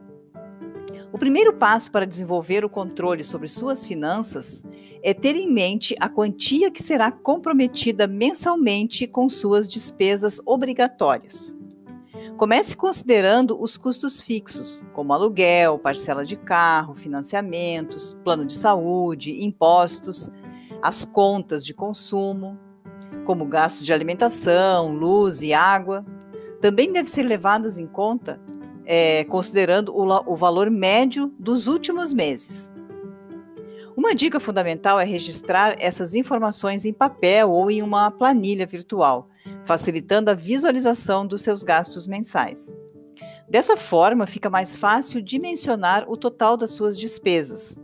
O 1.11 1.19
primeiro 1.19 1.55
passo 1.55 1.91
para 1.91 2.07
desenvolver 2.07 2.67
o 2.67 2.71
controle 2.71 3.25
sobre 3.25 3.49
suas 3.49 3.87
finanças 3.87 4.62
é 5.02 5.14
ter 5.14 5.35
em 5.35 5.50
mente 5.50 5.97
a 5.99 6.11
quantia 6.11 6.71
que 6.71 6.83
será 6.83 7.11
comprometida 7.11 8.07
mensalmente 8.07 9.07
com 9.07 9.31
suas 9.31 9.67
despesas 9.67 10.43
obrigatórias. 10.45 11.57
Comece 12.37 12.76
considerando 12.76 13.61
os 13.61 13.76
custos 13.76 14.23
fixos, 14.23 14.87
como 14.93 15.12
aluguel, 15.12 15.79
parcela 15.79 16.25
de 16.25 16.37
carro, 16.37 16.95
financiamentos, 16.95 18.12
plano 18.25 18.45
de 18.45 18.55
saúde, 18.55 19.45
impostos, 19.45 20.31
as 20.83 21.05
contas 21.05 21.64
de 21.64 21.73
consumo, 21.73 22.59
como 23.25 23.47
gasto 23.47 23.85
de 23.85 23.93
alimentação, 23.93 24.93
luz 24.93 25.43
e 25.43 25.52
água. 25.52 26.05
Também 26.61 26.93
devem 26.93 27.09
ser 27.09 27.23
levadas 27.23 27.79
em 27.79 27.87
conta 27.87 28.41
é, 28.85 29.25
considerando 29.25 29.95
o, 29.95 30.33
o 30.33 30.37
valor 30.37 30.71
médio 30.71 31.33
dos 31.38 31.67
últimos 31.67 32.12
meses. 32.12 32.73
Uma 33.97 34.14
dica 34.14 34.41
fundamental 34.41 34.99
é 34.99 35.05
registrar 35.05 35.76
essas 35.79 36.14
informações 36.14 36.85
em 36.85 36.93
papel 36.93 37.50
ou 37.50 37.71
em 37.71 37.83
uma 37.83 38.11
planilha 38.11 38.67
virtual, 38.67 39.29
facilitando 39.64 40.30
a 40.30 40.34
visualização 40.34 41.26
dos 41.26 41.42
seus 41.42 41.62
gastos 41.62 42.06
mensais. 42.06 42.75
Dessa 43.49 43.76
forma, 43.76 44.26
fica 44.26 44.49
mais 44.49 44.76
fácil 44.76 45.20
dimensionar 45.20 46.04
o 46.08 46.16
total 46.16 46.56
das 46.56 46.72
suas 46.72 46.96
despesas. 46.96 47.78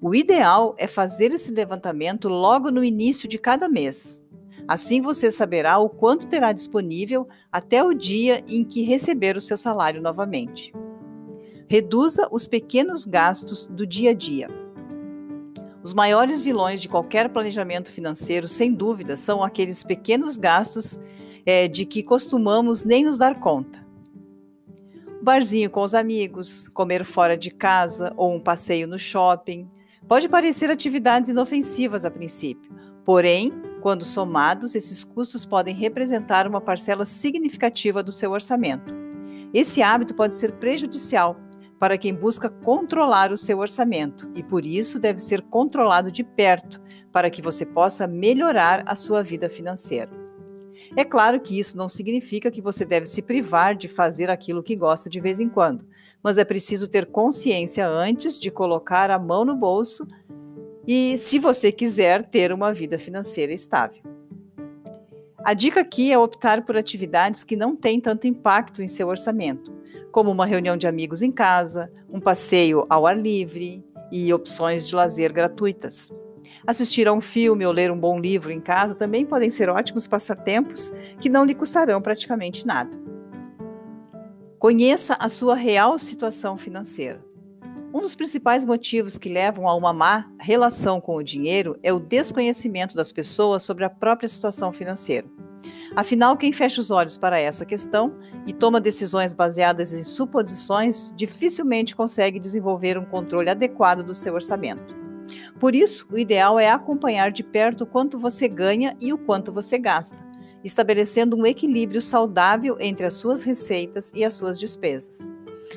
O 0.00 0.14
ideal 0.14 0.74
é 0.78 0.86
fazer 0.86 1.32
esse 1.32 1.52
levantamento 1.52 2.28
logo 2.28 2.70
no 2.70 2.84
início 2.84 3.28
de 3.28 3.38
cada 3.38 3.68
mês. 3.68 4.22
Assim 4.66 5.00
você 5.00 5.30
saberá 5.30 5.78
o 5.78 5.88
quanto 5.88 6.26
terá 6.26 6.52
disponível 6.52 7.26
até 7.50 7.82
o 7.82 7.94
dia 7.94 8.44
em 8.48 8.62
que 8.62 8.82
receber 8.82 9.36
o 9.36 9.40
seu 9.40 9.56
salário 9.56 10.02
novamente. 10.02 10.74
Reduza 11.68 12.28
os 12.30 12.46
pequenos 12.46 13.04
gastos 13.04 13.66
do 13.66 13.86
dia 13.86 14.10
a 14.10 14.14
dia. 14.14 14.48
Os 15.82 15.94
maiores 15.94 16.40
vilões 16.40 16.80
de 16.80 16.88
qualquer 16.88 17.28
planejamento 17.28 17.92
financeiro, 17.92 18.48
sem 18.48 18.72
dúvida, 18.72 19.16
são 19.16 19.42
aqueles 19.42 19.82
pequenos 19.82 20.36
gastos 20.36 21.00
é, 21.46 21.68
de 21.68 21.84
que 21.84 22.02
costumamos 22.02 22.84
nem 22.84 23.04
nos 23.04 23.18
dar 23.18 23.38
conta. 23.38 23.86
barzinho 25.22 25.70
com 25.70 25.82
os 25.82 25.94
amigos, 25.94 26.68
comer 26.68 27.04
fora 27.04 27.36
de 27.36 27.50
casa 27.50 28.12
ou 28.16 28.34
um 28.34 28.40
passeio 28.40 28.86
no 28.86 28.98
shopping. 28.98 29.68
Pode 30.06 30.28
parecer 30.28 30.70
atividades 30.70 31.28
inofensivas 31.30 32.04
a 32.04 32.10
princípio, 32.10 32.72
porém, 33.04 33.52
quando 33.80 34.04
somados, 34.04 34.74
esses 34.74 35.04
custos 35.04 35.44
podem 35.44 35.74
representar 35.74 36.46
uma 36.46 36.60
parcela 36.60 37.04
significativa 37.04 38.02
do 38.02 38.10
seu 38.10 38.32
orçamento. 38.32 38.94
Esse 39.52 39.82
hábito 39.82 40.14
pode 40.14 40.36
ser 40.36 40.52
prejudicial 40.52 41.36
para 41.78 41.96
quem 41.96 42.14
busca 42.14 42.48
controlar 42.48 43.32
o 43.32 43.36
seu 43.36 43.58
orçamento 43.58 44.30
e 44.34 44.42
por 44.42 44.66
isso 44.66 44.98
deve 44.98 45.20
ser 45.20 45.42
controlado 45.42 46.10
de 46.10 46.24
perto 46.24 46.80
para 47.12 47.30
que 47.30 47.40
você 47.40 47.64
possa 47.64 48.06
melhorar 48.06 48.82
a 48.86 48.94
sua 48.94 49.22
vida 49.22 49.48
financeira. 49.48 50.10
É 50.96 51.04
claro 51.04 51.40
que 51.40 51.58
isso 51.58 51.76
não 51.76 51.88
significa 51.88 52.50
que 52.50 52.62
você 52.62 52.84
deve 52.84 53.06
se 53.06 53.20
privar 53.20 53.74
de 53.74 53.88
fazer 53.88 54.30
aquilo 54.30 54.62
que 54.62 54.76
gosta 54.76 55.10
de 55.10 55.20
vez 55.20 55.38
em 55.38 55.48
quando, 55.48 55.86
mas 56.22 56.38
é 56.38 56.44
preciso 56.44 56.88
ter 56.88 57.06
consciência 57.06 57.86
antes 57.86 58.38
de 58.38 58.50
colocar 58.50 59.10
a 59.10 59.18
mão 59.18 59.44
no 59.44 59.56
bolso 59.56 60.06
e 60.86 61.18
se 61.18 61.38
você 61.38 61.70
quiser 61.70 62.24
ter 62.24 62.52
uma 62.52 62.72
vida 62.72 62.98
financeira 62.98 63.52
estável. 63.52 64.02
A 65.44 65.54
dica 65.54 65.80
aqui 65.80 66.12
é 66.12 66.18
optar 66.18 66.64
por 66.64 66.76
atividades 66.76 67.44
que 67.44 67.56
não 67.56 67.76
têm 67.76 68.00
tanto 68.00 68.26
impacto 68.26 68.82
em 68.82 68.88
seu 68.88 69.08
orçamento 69.08 69.78
como 70.10 70.30
uma 70.30 70.46
reunião 70.46 70.76
de 70.76 70.86
amigos 70.86 71.22
em 71.22 71.30
casa, 71.30 71.92
um 72.10 72.20
passeio 72.20 72.84
ao 72.88 73.06
ar 73.06 73.16
livre 73.16 73.84
e 74.10 74.32
opções 74.32 74.88
de 74.88 74.94
lazer 74.94 75.32
gratuitas. 75.32 76.10
Assistir 76.66 77.06
a 77.06 77.12
um 77.12 77.20
filme 77.20 77.64
ou 77.64 77.72
ler 77.72 77.90
um 77.90 77.98
bom 77.98 78.18
livro 78.18 78.50
em 78.50 78.60
casa 78.60 78.94
também 78.94 79.24
podem 79.24 79.50
ser 79.50 79.68
ótimos 79.68 80.08
passatempos 80.08 80.90
que 81.20 81.28
não 81.28 81.44
lhe 81.44 81.54
custarão 81.54 82.00
praticamente 82.00 82.66
nada. 82.66 82.90
Conheça 84.58 85.16
a 85.20 85.28
sua 85.28 85.54
real 85.54 85.98
situação 85.98 86.56
financeira. 86.56 87.24
Um 87.92 88.02
dos 88.02 88.14
principais 88.14 88.66
motivos 88.66 89.16
que 89.16 89.30
levam 89.30 89.66
a 89.66 89.74
uma 89.74 89.94
má 89.94 90.30
relação 90.38 91.00
com 91.00 91.16
o 91.16 91.22
dinheiro 91.22 91.78
é 91.82 91.90
o 91.90 91.98
desconhecimento 91.98 92.94
das 92.94 93.12
pessoas 93.12 93.62
sobre 93.62 93.82
a 93.82 93.90
própria 93.90 94.28
situação 94.28 94.70
financeira. 94.72 95.26
Afinal, 95.96 96.36
quem 96.36 96.52
fecha 96.52 96.82
os 96.82 96.90
olhos 96.90 97.16
para 97.16 97.40
essa 97.40 97.64
questão 97.64 98.14
e 98.46 98.52
toma 98.52 98.78
decisões 98.78 99.32
baseadas 99.32 99.94
em 99.94 100.02
suposições 100.02 101.10
dificilmente 101.16 101.96
consegue 101.96 102.38
desenvolver 102.38 102.98
um 102.98 103.06
controle 103.06 103.48
adequado 103.48 104.02
do 104.02 104.14
seu 104.14 104.34
orçamento. 104.34 104.94
Por 105.58 105.74
isso, 105.74 106.06
o 106.12 106.18
ideal 106.18 106.58
é 106.58 106.70
acompanhar 106.70 107.30
de 107.30 107.42
perto 107.42 107.84
o 107.84 107.86
quanto 107.86 108.18
você 108.18 108.48
ganha 108.48 108.94
e 109.00 109.14
o 109.14 109.18
quanto 109.18 109.50
você 109.50 109.78
gasta, 109.78 110.22
estabelecendo 110.62 111.36
um 111.36 111.46
equilíbrio 111.46 112.02
saudável 112.02 112.76
entre 112.80 113.06
as 113.06 113.14
suas 113.14 113.42
receitas 113.42 114.12
e 114.14 114.24
as 114.24 114.34
suas 114.34 114.60
despesas. 114.60 115.32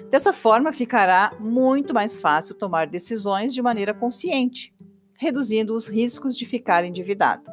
Dessa 0.09 0.33
forma, 0.33 0.71
ficará 0.71 1.35
muito 1.39 1.93
mais 1.93 2.19
fácil 2.19 2.55
tomar 2.55 2.87
decisões 2.87 3.53
de 3.53 3.61
maneira 3.61 3.93
consciente, 3.93 4.73
reduzindo 5.17 5.75
os 5.75 5.87
riscos 5.87 6.37
de 6.37 6.45
ficar 6.45 6.83
endividado. 6.83 7.43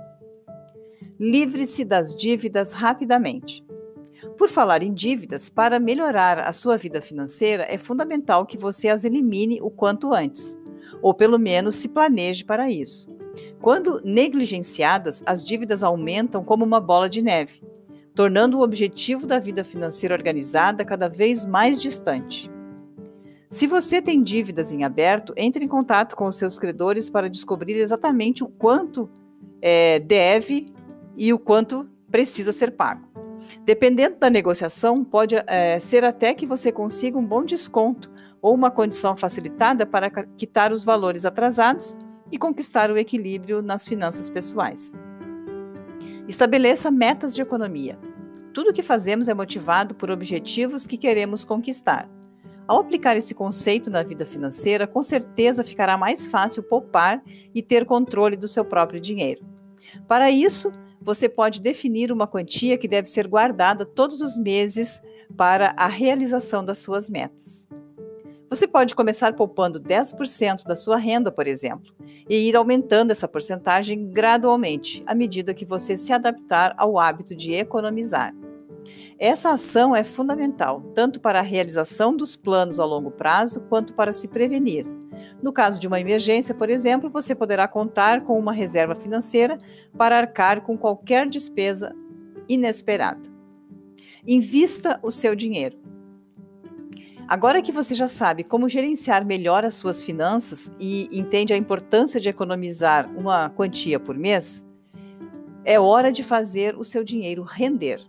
Livre-se 1.19 1.85
das 1.85 2.15
dívidas 2.15 2.73
rapidamente. 2.73 3.65
Por 4.37 4.49
falar 4.49 4.83
em 4.83 4.95
dívidas, 4.95 5.49
para 5.49 5.81
melhorar 5.81 6.39
a 6.39 6.53
sua 6.53 6.77
vida 6.77 7.01
financeira, 7.01 7.67
é 7.69 7.77
fundamental 7.77 8.47
que 8.47 8.57
você 8.57 8.89
as 8.89 9.05
elimine 9.05 9.59
o 9.61 9.71
quanto 9.71 10.15
antes, 10.15 10.57
ou 11.03 11.13
pelo 11.13 11.39
menos 11.39 11.75
se 11.77 11.89
planeje 11.89 12.45
para 12.45 12.71
isso. 12.71 13.11
Quando 13.61 14.01
negligenciadas, 14.05 15.23
as 15.27 15.45
dívidas 15.45 15.83
aumentam 15.83 16.45
como 16.45 16.65
uma 16.65 16.81
bola 16.81 17.09
de 17.09 17.21
neve, 17.21 17.63
tornando 18.19 18.59
o 18.59 18.63
objetivo 18.63 19.29
da 19.29 19.39
vida 19.39 19.63
financeira 19.63 20.13
organizada 20.13 20.85
cada 20.85 21.09
vez 21.09 21.47
mais 21.47 21.81
distante. 21.81 22.51
Se 23.49 23.65
você 23.65 24.03
tem 24.03 24.21
dívidas 24.21 24.73
em 24.73 24.83
aberto, 24.83 25.33
entre 25.37 25.65
em 25.65 25.69
contato 25.69 26.17
com 26.17 26.27
os 26.27 26.35
seus 26.35 26.59
credores 26.59 27.09
para 27.09 27.31
descobrir 27.31 27.75
exatamente 27.75 28.43
o 28.43 28.49
quanto 28.49 29.09
é, 29.63 30.01
deve 30.01 30.67
e 31.17 31.33
o 31.33 31.39
quanto 31.39 31.89
precisa 32.11 32.53
ser 32.53 32.73
pago. 32.73 33.07
Dependendo 33.65 34.17
da 34.17 34.29
negociação, 34.29 35.05
pode 35.05 35.37
é, 35.47 35.79
ser 35.79 36.03
até 36.03 36.35
que 36.35 36.45
você 36.45 36.73
consiga 36.73 37.17
um 37.17 37.25
bom 37.25 37.45
desconto 37.45 38.11
ou 38.43 38.53
uma 38.53 38.69
condição 38.69 39.17
facilitada 39.17 39.87
para 39.87 40.11
quitar 40.37 40.73
os 40.73 40.83
valores 40.83 41.25
atrasados 41.25 41.97
e 42.33 42.37
conquistar 42.37 42.91
o 42.91 42.99
equilíbrio 42.99 43.63
nas 43.63 43.87
finanças 43.87 44.29
pessoais. 44.29 44.97
Estabeleça 46.29 46.91
metas 46.91 47.35
de 47.35 47.41
economia. 47.41 47.99
Tudo 48.53 48.69
o 48.69 48.73
que 48.73 48.83
fazemos 48.83 49.29
é 49.29 49.35
motivado 49.35 49.95
por 49.95 50.11
objetivos 50.11 50.87
que 50.87 50.99
queremos 50.99 51.43
conquistar. 51.43 52.07
Ao 52.67 52.81
aplicar 52.81 53.17
esse 53.17 53.35
conceito 53.35 53.91
na 53.91 54.03
vida 54.03 54.27
financeira, 54.27 54.87
com 54.87 55.03
certeza 55.03 55.65
ficará 55.65 55.97
mais 55.97 56.27
fácil 56.27 56.63
poupar 56.63 57.23
e 57.55 57.63
ter 57.63 57.87
controle 57.87 58.37
do 58.37 58.47
seu 58.47 58.63
próprio 58.63 59.01
dinheiro. 59.01 59.43
Para 60.07 60.31
isso, 60.31 60.71
você 61.01 61.31
pode 61.31 61.63
definir 61.63 62.13
uma 62.13 62.27
quantia 62.27 62.77
que 62.77 62.87
deve 62.87 63.09
ser 63.09 63.27
guardada 63.27 63.87
todos 63.87 64.21
os 64.21 64.37
meses 64.37 65.01
para 65.35 65.75
a 65.79 65.87
realização 65.87 66.63
das 66.63 66.77
suas 66.79 67.09
metas. 67.09 67.67
Você 68.51 68.67
pode 68.67 68.95
começar 68.95 69.35
poupando 69.35 69.79
10% 69.79 70.65
da 70.65 70.75
sua 70.75 70.97
renda, 70.97 71.31
por 71.31 71.47
exemplo, 71.47 71.93
e 72.29 72.49
ir 72.49 72.57
aumentando 72.57 73.11
essa 73.11 73.29
porcentagem 73.29 74.11
gradualmente, 74.11 75.03
à 75.07 75.15
medida 75.15 75.53
que 75.53 75.67
você 75.67 75.99
se 75.99 76.15
adaptar 76.15 76.75
ao 76.79 76.99
hábito 76.99 77.37
de 77.37 77.53
economizar. 77.53 78.35
Essa 79.19 79.51
ação 79.51 79.95
é 79.95 80.03
fundamental, 80.03 80.81
tanto 80.95 81.21
para 81.21 81.41
a 81.41 81.43
realização 81.43 82.17
dos 82.17 82.37
planos 82.37 82.81
a 82.81 82.87
longo 82.87 83.11
prazo, 83.11 83.61
quanto 83.69 83.93
para 83.93 84.15
se 84.15 84.29
prevenir. 84.29 84.87
No 85.43 85.53
caso 85.53 85.79
de 85.79 85.87
uma 85.87 86.01
emergência, 86.01 86.55
por 86.55 86.71
exemplo, 86.71 87.11
você 87.11 87.35
poderá 87.35 87.69
contar 87.69 88.23
com 88.23 88.39
uma 88.39 88.53
reserva 88.53 88.95
financeira 88.95 89.59
para 89.97 90.17
arcar 90.17 90.63
com 90.63 90.79
qualquer 90.79 91.29
despesa 91.29 91.95
inesperada. 92.49 93.29
Invista 94.27 94.99
o 95.03 95.11
seu 95.11 95.35
dinheiro. 95.35 95.88
Agora 97.29 97.61
que 97.61 97.71
você 97.71 97.95
já 97.95 98.09
sabe 98.09 98.43
como 98.43 98.71
gerenciar 98.71 99.23
melhor 99.23 99.63
as 99.63 99.75
suas 99.75 100.03
finanças 100.03 100.73
e 100.81 101.07
entende 101.13 101.53
a 101.53 101.59
importância 101.59 102.19
de 102.19 102.27
economizar 102.27 103.07
uma 103.15 103.51
quantia 103.51 104.01
por 104.01 104.17
mês, 104.17 104.67
é 105.63 105.79
hora 105.79 106.11
de 106.11 106.23
fazer 106.23 106.75
o 106.75 106.85
seu 106.85 107.05
dinheiro 107.05 107.43
render. 107.43 108.01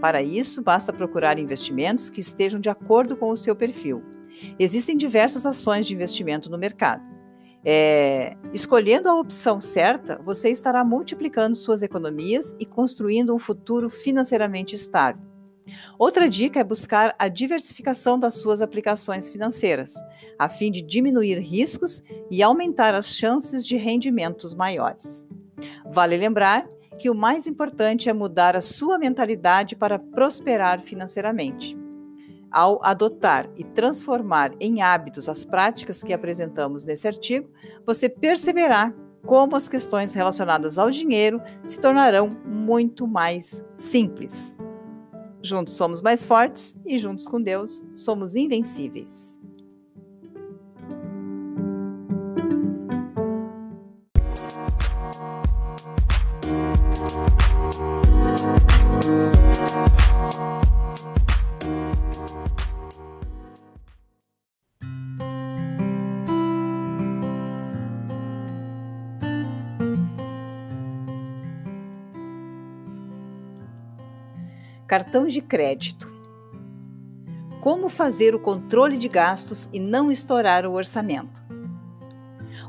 Para 0.00 0.22
isso, 0.22 0.62
basta 0.62 0.90
procurar 0.90 1.38
investimentos 1.38 2.08
que 2.08 2.22
estejam 2.22 2.58
de 2.58 2.70
acordo 2.70 3.14
com 3.14 3.28
o 3.28 3.36
seu 3.36 3.54
perfil. 3.54 4.02
Existem 4.58 4.96
diversas 4.96 5.44
ações 5.44 5.86
de 5.86 5.94
investimento 5.94 6.50
no 6.50 6.56
mercado. 6.56 7.02
É, 7.62 8.34
escolhendo 8.54 9.06
a 9.06 9.20
opção 9.20 9.60
certa, 9.60 10.18
você 10.24 10.48
estará 10.48 10.82
multiplicando 10.82 11.54
suas 11.54 11.82
economias 11.82 12.56
e 12.58 12.64
construindo 12.64 13.34
um 13.34 13.38
futuro 13.38 13.90
financeiramente 13.90 14.74
estável. 14.74 15.31
Outra 15.98 16.28
dica 16.28 16.60
é 16.60 16.64
buscar 16.64 17.14
a 17.18 17.28
diversificação 17.28 18.18
das 18.18 18.34
suas 18.34 18.60
aplicações 18.62 19.28
financeiras, 19.28 19.94
a 20.38 20.48
fim 20.48 20.70
de 20.70 20.82
diminuir 20.82 21.38
riscos 21.38 22.02
e 22.30 22.42
aumentar 22.42 22.94
as 22.94 23.06
chances 23.06 23.66
de 23.66 23.76
rendimentos 23.76 24.54
maiores. 24.54 25.26
Vale 25.90 26.16
lembrar 26.16 26.66
que 26.98 27.10
o 27.10 27.14
mais 27.14 27.46
importante 27.46 28.08
é 28.08 28.12
mudar 28.12 28.56
a 28.56 28.60
sua 28.60 28.98
mentalidade 28.98 29.74
para 29.74 29.98
prosperar 29.98 30.80
financeiramente. 30.82 31.76
Ao 32.50 32.84
adotar 32.84 33.48
e 33.56 33.64
transformar 33.64 34.52
em 34.60 34.82
hábitos 34.82 35.28
as 35.28 35.44
práticas 35.44 36.02
que 36.02 36.12
apresentamos 36.12 36.84
nesse 36.84 37.08
artigo, 37.08 37.48
você 37.86 38.08
perceberá 38.08 38.94
como 39.24 39.56
as 39.56 39.68
questões 39.68 40.12
relacionadas 40.12 40.78
ao 40.78 40.90
dinheiro 40.90 41.40
se 41.64 41.80
tornarão 41.80 42.28
muito 42.44 43.06
mais 43.06 43.64
simples. 43.74 44.58
Juntos 45.42 45.74
somos 45.74 46.00
mais 46.00 46.24
fortes 46.24 46.78
e 46.86 46.96
juntos 46.96 47.26
com 47.26 47.40
Deus 47.42 47.82
somos 47.94 48.36
invencíveis. 48.36 49.41
Cartão 74.92 75.26
de 75.26 75.40
crédito. 75.40 76.06
Como 77.62 77.88
fazer 77.88 78.34
o 78.34 78.38
controle 78.38 78.98
de 78.98 79.08
gastos 79.08 79.66
e 79.72 79.80
não 79.80 80.10
estourar 80.10 80.66
o 80.66 80.74
orçamento? 80.74 81.42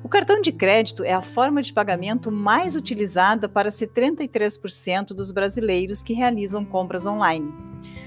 O 0.02 0.08
cartão 0.08 0.40
de 0.40 0.54
crédito 0.54 1.04
é 1.04 1.12
a 1.12 1.22
forma 1.22 1.62
de 1.62 1.74
pagamento 1.74 2.32
mais 2.32 2.78
utilizada 2.78 3.50
para 3.50 3.68
73% 3.68 5.08
dos 5.08 5.34
brasileiros 5.34 6.02
que 6.02 6.14
realizam 6.14 6.64
compras 6.64 7.06
online, 7.06 7.54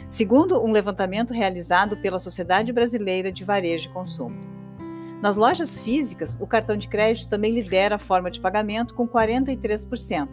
segundo 0.09 0.64
um 0.64 0.72
levantamento 0.72 1.35
realizado 1.35 1.98
pela 1.98 2.18
Sociedade 2.18 2.72
Brasileira 2.72 3.31
de 3.31 3.44
Varejo 3.44 3.90
e 3.90 3.92
Consumo. 3.92 4.40
Nas 5.20 5.37
lojas 5.37 5.76
físicas, 5.76 6.38
o 6.40 6.46
cartão 6.46 6.79
de 6.79 6.88
crédito 6.88 7.29
também 7.29 7.52
lidera 7.52 7.96
a 7.96 7.98
forma 7.98 8.31
de 8.31 8.40
pagamento 8.40 8.94
com 8.94 9.07
43%, 9.07 10.26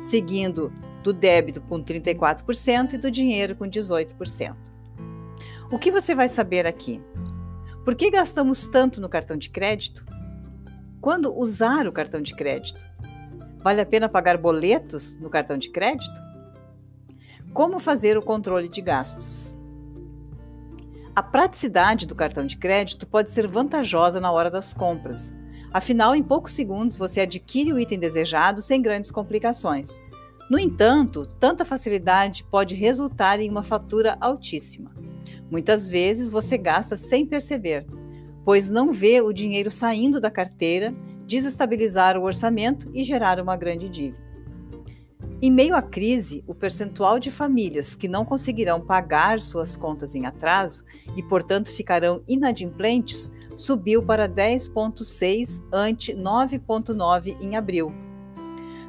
seguindo 0.00 0.72
do 1.06 1.12
débito 1.12 1.60
com 1.60 1.80
34% 1.80 2.94
e 2.94 2.98
do 2.98 3.12
dinheiro 3.12 3.54
com 3.54 3.64
18%. 3.64 4.56
O 5.70 5.78
que 5.78 5.92
você 5.92 6.16
vai 6.16 6.28
saber 6.28 6.66
aqui? 6.66 7.00
Por 7.84 7.94
que 7.94 8.10
gastamos 8.10 8.66
tanto 8.66 9.00
no 9.00 9.08
cartão 9.08 9.36
de 9.36 9.48
crédito? 9.48 10.04
Quando 11.00 11.32
usar 11.32 11.86
o 11.86 11.92
cartão 11.92 12.20
de 12.20 12.34
crédito? 12.34 12.84
Vale 13.62 13.80
a 13.80 13.86
pena 13.86 14.08
pagar 14.08 14.36
boletos 14.36 15.16
no 15.20 15.30
cartão 15.30 15.56
de 15.56 15.70
crédito? 15.70 16.20
Como 17.52 17.78
fazer 17.78 18.18
o 18.18 18.22
controle 18.22 18.68
de 18.68 18.80
gastos? 18.80 19.54
A 21.14 21.22
praticidade 21.22 22.04
do 22.04 22.16
cartão 22.16 22.44
de 22.44 22.56
crédito 22.56 23.06
pode 23.06 23.30
ser 23.30 23.46
vantajosa 23.46 24.20
na 24.20 24.32
hora 24.32 24.50
das 24.50 24.74
compras. 24.74 25.32
Afinal, 25.72 26.16
em 26.16 26.22
poucos 26.22 26.52
segundos 26.52 26.96
você 26.96 27.20
adquire 27.20 27.72
o 27.72 27.78
item 27.78 27.98
desejado 27.98 28.60
sem 28.60 28.82
grandes 28.82 29.12
complicações, 29.12 29.98
no 30.48 30.58
entanto, 30.58 31.26
tanta 31.40 31.64
facilidade 31.64 32.44
pode 32.44 32.74
resultar 32.74 33.40
em 33.40 33.50
uma 33.50 33.64
fatura 33.64 34.16
altíssima. 34.20 34.94
Muitas 35.50 35.88
vezes 35.88 36.30
você 36.30 36.56
gasta 36.56 36.96
sem 36.96 37.26
perceber, 37.26 37.84
pois 38.44 38.68
não 38.68 38.92
vê 38.92 39.20
o 39.20 39.32
dinheiro 39.32 39.70
saindo 39.70 40.20
da 40.20 40.30
carteira, 40.30 40.94
desestabilizar 41.26 42.16
o 42.16 42.22
orçamento 42.22 42.88
e 42.94 43.02
gerar 43.02 43.40
uma 43.40 43.56
grande 43.56 43.88
dívida. 43.88 44.24
Em 45.42 45.50
meio 45.50 45.74
à 45.74 45.82
crise, 45.82 46.42
o 46.46 46.54
percentual 46.54 47.18
de 47.18 47.30
famílias 47.30 47.94
que 47.94 48.08
não 48.08 48.24
conseguirão 48.24 48.80
pagar 48.80 49.40
suas 49.40 49.76
contas 49.76 50.14
em 50.14 50.26
atraso 50.26 50.84
e, 51.16 51.22
portanto, 51.22 51.68
ficarão 51.68 52.22
inadimplentes 52.26 53.32
subiu 53.56 54.02
para 54.02 54.28
10,6 54.28 55.62
ante 55.72 56.14
9,9 56.14 57.36
em 57.42 57.56
abril 57.56 58.05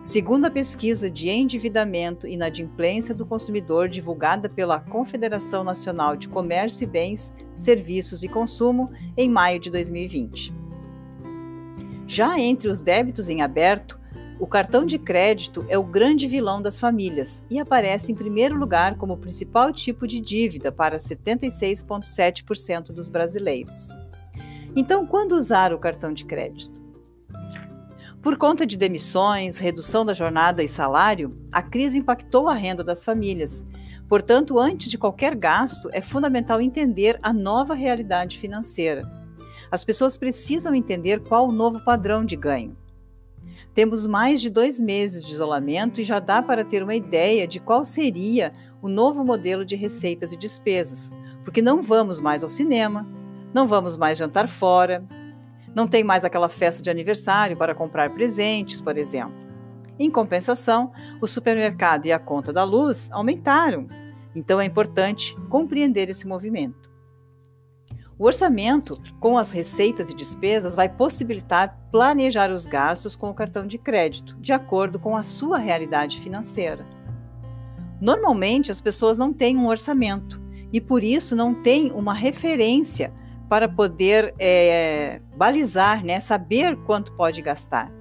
Segundo 0.07 0.45
a 0.45 0.49
pesquisa 0.49 1.11
de 1.11 1.27
endividamento 1.27 2.25
e 2.25 2.35
inadimplência 2.35 3.13
do 3.13 3.25
consumidor 3.25 3.89
divulgada 3.89 4.47
pela 4.47 4.79
Confederação 4.79 5.65
Nacional 5.65 6.15
de 6.15 6.29
Comércio 6.29 6.85
e 6.85 6.87
Bens, 6.87 7.33
Serviços 7.57 8.23
e 8.23 8.29
Consumo 8.29 8.89
em 9.17 9.29
maio 9.29 9.59
de 9.59 9.69
2020. 9.69 10.55
Já 12.07 12.39
entre 12.39 12.69
os 12.69 12.79
débitos 12.79 13.27
em 13.27 13.41
aberto, 13.41 13.99
o 14.39 14.47
cartão 14.47 14.85
de 14.85 14.97
crédito 14.97 15.65
é 15.67 15.77
o 15.77 15.83
grande 15.83 16.25
vilão 16.25 16.61
das 16.61 16.79
famílias 16.79 17.43
e 17.49 17.59
aparece 17.59 18.09
em 18.09 18.15
primeiro 18.15 18.55
lugar 18.55 18.95
como 18.95 19.17
principal 19.17 19.73
tipo 19.73 20.07
de 20.07 20.21
dívida 20.21 20.71
para 20.71 20.99
76,7% 20.99 22.93
dos 22.93 23.09
brasileiros. 23.09 23.89
Então, 24.73 25.05
quando 25.05 25.33
usar 25.33 25.73
o 25.73 25.77
cartão 25.77 26.13
de 26.13 26.23
crédito? 26.23 26.86
Por 28.27 28.35
conta 28.35 28.67
de 28.67 28.75
demissões, 28.75 29.57
redução 29.57 30.05
da 30.05 30.13
jornada 30.13 30.61
e 30.61 30.67
salário, 30.67 31.33
a 31.49 31.61
crise 31.61 31.97
impactou 31.97 32.49
a 32.49 32.53
renda 32.53 32.83
das 32.83 33.01
famílias. 33.01 33.65
Portanto, 34.05 34.59
antes 34.59 34.91
de 34.91 34.97
qualquer 34.97 35.33
gasto, 35.33 35.89
é 35.93 36.01
fundamental 36.01 36.59
entender 36.59 37.17
a 37.23 37.31
nova 37.31 37.73
realidade 37.73 38.37
financeira. 38.37 39.09
As 39.71 39.85
pessoas 39.85 40.17
precisam 40.17 40.75
entender 40.75 41.21
qual 41.21 41.47
o 41.47 41.53
novo 41.53 41.81
padrão 41.85 42.25
de 42.25 42.35
ganho. 42.35 42.75
Temos 43.73 44.05
mais 44.05 44.41
de 44.41 44.49
dois 44.49 44.77
meses 44.77 45.23
de 45.23 45.31
isolamento 45.31 46.01
e 46.01 46.03
já 46.03 46.19
dá 46.19 46.41
para 46.41 46.65
ter 46.65 46.83
uma 46.83 46.95
ideia 46.95 47.47
de 47.47 47.61
qual 47.61 47.85
seria 47.85 48.51
o 48.81 48.89
novo 48.89 49.23
modelo 49.23 49.63
de 49.63 49.77
receitas 49.77 50.33
e 50.33 50.37
despesas, 50.37 51.15
porque 51.45 51.61
não 51.61 51.81
vamos 51.81 52.19
mais 52.19 52.43
ao 52.43 52.49
cinema, 52.49 53.07
não 53.53 53.65
vamos 53.65 53.95
mais 53.95 54.17
jantar 54.17 54.49
fora, 54.49 55.07
não 55.77 55.87
tem 55.87 56.03
mais 56.03 56.25
aquela 56.25 56.49
festa 56.49 56.81
de 56.81 56.89
aniversário 56.89 57.55
para 57.55 57.75
comprar 57.75 58.09
presentes, 58.09 58.81
por 58.81 58.97
exemplo. 58.97 59.35
Em 59.99 60.09
compensação, 60.09 60.91
o 61.21 61.27
supermercado 61.27 62.07
e 62.07 62.11
a 62.11 62.17
conta 62.17 62.51
da 62.51 62.63
luz 62.63 63.07
aumentaram. 63.11 63.87
Então 64.35 64.59
é 64.59 64.65
importante 64.65 65.35
compreender 65.49 66.09
esse 66.09 66.27
movimento. 66.27 66.91
O 68.17 68.25
orçamento, 68.25 68.99
com 69.19 69.37
as 69.37 69.51
receitas 69.51 70.09
e 70.09 70.15
despesas, 70.15 70.73
vai 70.73 70.89
possibilitar 70.89 71.79
planejar 71.91 72.49
os 72.49 72.65
gastos 72.65 73.15
com 73.15 73.29
o 73.29 73.33
cartão 73.35 73.67
de 73.67 73.77
crédito, 73.77 74.35
de 74.39 74.53
acordo 74.53 74.97
com 74.97 75.15
a 75.15 75.21
sua 75.21 75.59
realidade 75.59 76.19
financeira. 76.19 76.87
Normalmente, 78.01 78.71
as 78.71 78.81
pessoas 78.81 79.15
não 79.15 79.31
têm 79.31 79.55
um 79.55 79.67
orçamento 79.67 80.41
e, 80.73 80.81
por 80.81 81.03
isso, 81.03 81.35
não 81.35 81.53
têm 81.53 81.91
uma 81.91 82.15
referência 82.15 83.13
para 83.49 83.67
poder 83.67 84.33
é, 84.39 85.21
balizar, 85.35 86.03
né, 86.03 86.19
saber 86.19 86.75
quanto 86.83 87.13
pode 87.13 87.41
gastar. 87.41 87.91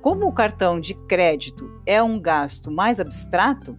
Como 0.00 0.26
o 0.26 0.32
cartão 0.32 0.80
de 0.80 0.94
crédito 0.94 1.80
é 1.86 2.02
um 2.02 2.20
gasto 2.20 2.70
mais 2.70 2.98
abstrato, 2.98 3.78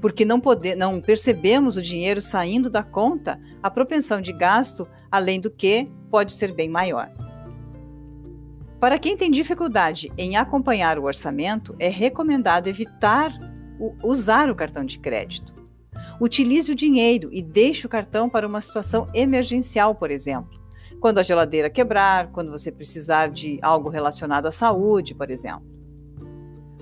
porque 0.00 0.24
não, 0.24 0.40
poder, 0.40 0.76
não 0.76 1.00
percebemos 1.00 1.76
o 1.76 1.82
dinheiro 1.82 2.20
saindo 2.20 2.70
da 2.70 2.82
conta, 2.82 3.38
a 3.62 3.70
propensão 3.70 4.20
de 4.20 4.32
gasto, 4.32 4.86
além 5.10 5.40
do 5.40 5.50
que, 5.50 5.90
pode 6.10 6.32
ser 6.32 6.54
bem 6.54 6.68
maior. 6.68 7.10
Para 8.80 8.98
quem 8.98 9.16
tem 9.16 9.30
dificuldade 9.30 10.12
em 10.16 10.36
acompanhar 10.36 10.98
o 10.98 11.04
orçamento, 11.04 11.74
é 11.78 11.88
recomendado 11.88 12.68
evitar 12.68 13.32
usar 14.02 14.50
o 14.50 14.54
cartão 14.54 14.84
de 14.84 14.98
crédito. 14.98 15.55
Utilize 16.20 16.72
o 16.72 16.74
dinheiro 16.74 17.28
e 17.32 17.42
deixe 17.42 17.86
o 17.86 17.90
cartão 17.90 18.28
para 18.28 18.46
uma 18.46 18.60
situação 18.60 19.06
emergencial, 19.12 19.94
por 19.94 20.10
exemplo. 20.10 20.58
Quando 21.00 21.18
a 21.18 21.22
geladeira 21.22 21.68
quebrar, 21.68 22.32
quando 22.32 22.50
você 22.50 22.72
precisar 22.72 23.28
de 23.28 23.58
algo 23.60 23.88
relacionado 23.88 24.46
à 24.46 24.52
saúde, 24.52 25.14
por 25.14 25.30
exemplo. 25.30 25.64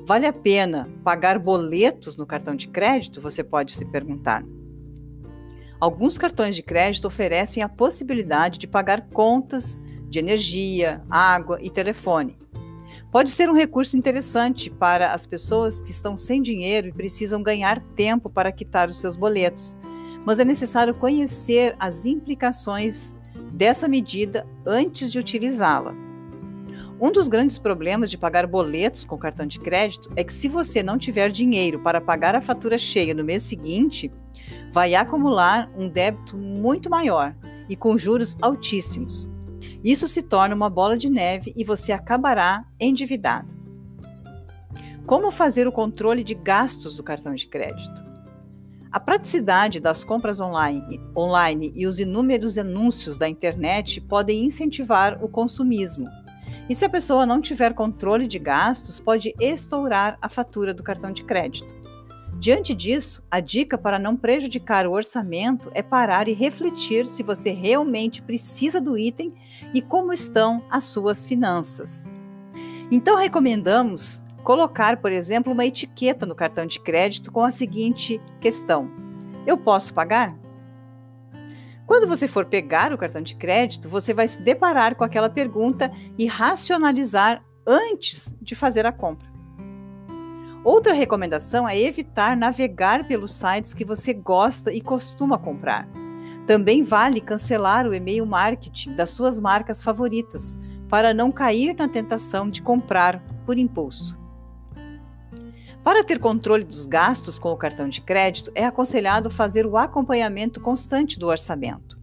Vale 0.07 0.27
a 0.27 0.33
pena 0.33 0.89
pagar 1.03 1.39
boletos 1.39 2.17
no 2.17 2.27
cartão 2.27 2.55
de 2.55 2.69
crédito? 2.69 3.21
Você 3.21 3.43
pode 3.43 3.73
se 3.73 3.85
perguntar. 3.85 4.45
Alguns 5.81 6.17
cartões 6.17 6.55
de 6.55 6.63
crédito 6.63 7.07
oferecem 7.07 7.63
a 7.63 7.69
possibilidade 7.69 8.59
de 8.59 8.67
pagar 8.67 9.09
contas 9.09 9.83
de 10.09 10.19
energia, 10.19 11.03
água 11.11 11.59
e 11.61 11.69
telefone. 11.69 12.39
Pode 13.15 13.31
ser 13.31 13.49
um 13.49 13.55
recurso 13.55 13.97
interessante 13.97 14.69
para 14.69 15.13
as 15.13 15.25
pessoas 15.25 15.81
que 15.81 15.93
estão 15.93 16.17
sem 16.17 16.43
dinheiro 16.43 16.89
e 16.89 16.93
precisam 16.93 17.41
ganhar 17.41 17.79
tempo 17.95 18.29
para 18.29 18.51
quitar 18.51 18.89
os 18.89 18.99
seus 18.99 19.15
boletos, 19.15 19.79
mas 20.27 20.41
é 20.41 20.45
necessário 20.45 20.93
conhecer 20.93 21.77
as 21.79 22.07
implicações 22.07 23.15
dessa 23.53 23.87
medida 23.87 24.45
antes 24.67 25.13
de 25.13 25.21
utilizá-la. 25.21 25.95
Um 27.01 27.13
dos 27.13 27.29
grandes 27.29 27.57
problemas 27.57 28.11
de 28.11 28.19
pagar 28.19 28.49
boletos 28.49 29.05
com 29.05 29.17
cartão 29.17 29.47
de 29.47 29.61
crédito 29.61 30.11
é 30.17 30.25
que, 30.25 30.33
se 30.33 30.49
você 30.49 30.83
não 30.83 30.99
tiver 30.99 31.31
dinheiro 31.31 31.79
para 31.79 32.01
pagar 32.01 32.35
a 32.35 32.43
fatura 32.43 32.77
cheia 32.77 33.15
no 33.15 33.23
mês 33.23 33.45
seguinte, 33.45 34.11
vai 34.73 34.97
acumular 34.97 35.71
um 35.79 35.89
débito 35.89 36.37
muito 36.37 36.91
maior 36.91 37.33
e 37.69 37.77
com 37.77 37.97
juros 37.97 38.37
altíssimos. 38.43 39.33
Isso 39.85 40.09
se 40.09 40.23
torna 40.23 40.55
uma 40.55 40.71
bola 40.71 40.97
de 40.97 41.11
neve 41.11 41.53
e 41.55 41.63
você 41.63 41.93
acabará 41.93 42.65
endividado. 42.81 43.55
Como 45.05 45.31
fazer 45.31 45.69
o 45.69 45.73
controle 45.73 46.25
de 46.25 46.35
gastos 46.35 46.97
do 46.97 47.03
cartão 47.03 47.35
de 47.35 47.47
crédito? 47.47 48.03
A 48.91 48.99
praticidade 48.99 49.81
das 49.81 50.03
compras 50.03 50.41
online, 50.41 50.99
online 51.15 51.71
e 51.75 51.87
os 51.87 51.99
inúmeros 51.99 52.57
anúncios 52.57 53.19
da 53.19 53.29
internet 53.29 54.01
podem 54.01 54.47
incentivar 54.47 55.23
o 55.23 55.29
consumismo. 55.29 56.09
E 56.67 56.75
se 56.75 56.87
a 56.87 56.89
pessoa 56.89 57.27
não 57.27 57.43
tiver 57.43 57.75
controle 57.75 58.27
de 58.27 58.39
gastos, 58.39 58.99
pode 58.99 59.35
estourar 59.39 60.17
a 60.23 60.31
fatura 60.31 60.73
do 60.73 60.83
cartão 60.83 61.13
de 61.13 61.25
crédito. 61.25 61.84
Diante 62.45 62.75
disso, 62.75 63.23
a 63.31 63.41
dica 63.41 63.79
para 63.79 63.99
não 63.99 64.19
prejudicar 64.19 64.87
o 64.87 64.93
orçamento 64.93 65.71
é 65.73 65.83
parar 65.83 66.29
e 66.29 66.35
refletir 66.35 67.07
se 67.07 67.23
você 67.23 67.53
realmente 67.53 68.21
precisa 68.21 68.83
do 68.83 68.99
item 68.99 69.33
e 69.73 69.81
como 69.81 70.13
estão 70.13 70.63
as 70.71 70.85
suas 70.85 71.25
finanças. 71.25 72.07
Então, 72.93 73.17
recomendamos 73.17 74.23
colocar, 74.43 74.99
por 74.99 75.11
exemplo, 75.11 75.55
uma 75.55 75.65
etiqueta 75.65 76.27
no 76.27 76.35
cartão 76.35 76.67
de 76.67 76.79
crédito 76.81 77.33
com 77.33 77.43
a 77.43 77.51
seguinte 77.51 78.21
questão: 78.43 78.89
Eu 79.47 79.57
posso 79.57 79.95
pagar? 79.95 80.37
Quando 81.87 82.07
você 82.07 82.29
for 82.29 82.45
pegar 82.45 82.93
o 82.93 82.99
cartão 82.99 83.23
de 83.23 83.37
crédito, 83.37 83.89
você 83.89 84.13
vai 84.13 84.29
se 84.29 84.43
deparar 84.43 84.97
com 84.97 85.03
aquela 85.03 85.31
pergunta 85.31 85.91
e 86.19 86.27
racionalizar 86.27 87.43
antes 87.67 88.37
de 88.39 88.55
fazer 88.55 88.85
a 88.85 88.93
compra. 88.93 89.34
Outra 90.65 90.95
recomendação 90.95 91.69
é 91.69 91.79
evitar 91.79 92.35
navegar 92.35 93.07
pelos 93.07 93.33
sites 93.33 93.75
que 93.75 93.85
você 93.85 94.15
gosta 94.15 94.73
e 94.73 94.81
costuma 94.81 95.37
comprar. 95.37 95.87
Também 96.47 96.83
vale 96.83 97.21
cancelar 97.21 97.87
o 97.87 97.95
e-mail 97.95 98.25
marketing 98.25 98.95
das 98.95 99.11
suas 99.11 99.39
marcas 99.39 99.83
favoritas, 99.83 100.59
para 100.89 101.13
não 101.13 101.31
cair 101.31 101.75
na 101.75 101.87
tentação 101.87 102.49
de 102.49 102.63
comprar 102.63 103.23
por 103.45 103.59
impulso. 103.59 104.19
Para 105.83 106.03
ter 106.03 106.19
controle 106.19 106.65
dos 106.65 106.87
gastos 106.87 107.39
com 107.39 107.51
o 107.51 107.57
cartão 107.59 107.87
de 107.87 108.01
crédito, 108.01 108.51
é 108.55 108.65
aconselhado 108.65 109.31
fazer 109.31 109.67
o 109.67 109.77
acompanhamento 109.77 110.63
constante 110.63 111.19
do 111.19 111.27
orçamento. 111.27 111.99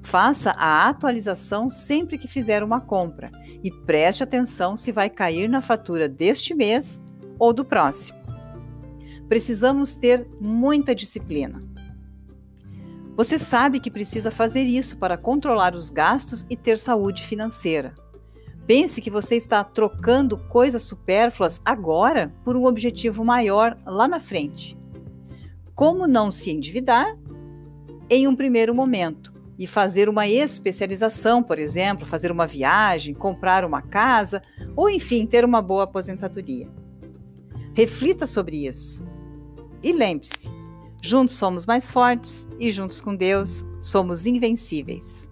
Faça 0.00 0.52
a 0.52 0.88
atualização 0.88 1.68
sempre 1.68 2.18
que 2.18 2.28
fizer 2.28 2.62
uma 2.62 2.80
compra 2.80 3.32
e 3.64 3.72
preste 3.84 4.22
atenção 4.22 4.76
se 4.76 4.92
vai 4.92 5.10
cair 5.10 5.48
na 5.48 5.60
fatura 5.60 6.08
deste 6.08 6.54
mês 6.54 7.02
ou 7.38 7.52
do 7.52 7.64
próximo. 7.64 8.18
Precisamos 9.28 9.94
ter 9.94 10.28
muita 10.40 10.94
disciplina. 10.94 11.62
Você 13.16 13.38
sabe 13.38 13.80
que 13.80 13.90
precisa 13.90 14.30
fazer 14.30 14.62
isso 14.62 14.98
para 14.98 15.16
controlar 15.16 15.74
os 15.74 15.90
gastos 15.90 16.46
e 16.50 16.56
ter 16.56 16.78
saúde 16.78 17.22
financeira. 17.22 17.94
Pense 18.66 19.00
que 19.00 19.10
você 19.10 19.36
está 19.36 19.64
trocando 19.64 20.36
coisas 20.36 20.82
supérfluas 20.82 21.62
agora 21.64 22.34
por 22.44 22.56
um 22.56 22.66
objetivo 22.66 23.24
maior 23.24 23.76
lá 23.86 24.06
na 24.06 24.20
frente. 24.20 24.76
Como 25.74 26.06
não 26.06 26.30
se 26.30 26.50
endividar? 26.50 27.16
Em 28.10 28.28
um 28.28 28.36
primeiro 28.36 28.74
momento, 28.74 29.36
e 29.58 29.66
fazer 29.66 30.08
uma 30.08 30.28
especialização, 30.28 31.42
por 31.42 31.58
exemplo, 31.58 32.06
fazer 32.06 32.30
uma 32.30 32.46
viagem, 32.46 33.14
comprar 33.14 33.64
uma 33.64 33.80
casa 33.80 34.42
ou, 34.74 34.90
enfim, 34.90 35.26
ter 35.26 35.44
uma 35.44 35.62
boa 35.62 35.84
aposentadoria. 35.84 36.68
Reflita 37.76 38.26
sobre 38.26 38.66
isso. 38.66 39.04
E 39.82 39.92
lembre-se: 39.92 40.48
juntos 41.02 41.36
somos 41.36 41.66
mais 41.66 41.90
fortes 41.90 42.48
e 42.58 42.72
juntos 42.72 43.02
com 43.02 43.14
Deus 43.14 43.66
somos 43.82 44.24
invencíveis. 44.24 45.30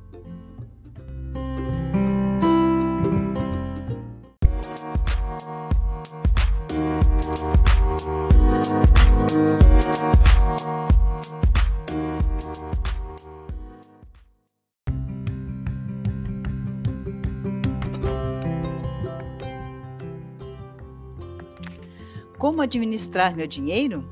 Como 22.39 22.61
administrar 22.61 23.37
meu 23.37 23.47
dinheiro? 23.47 24.05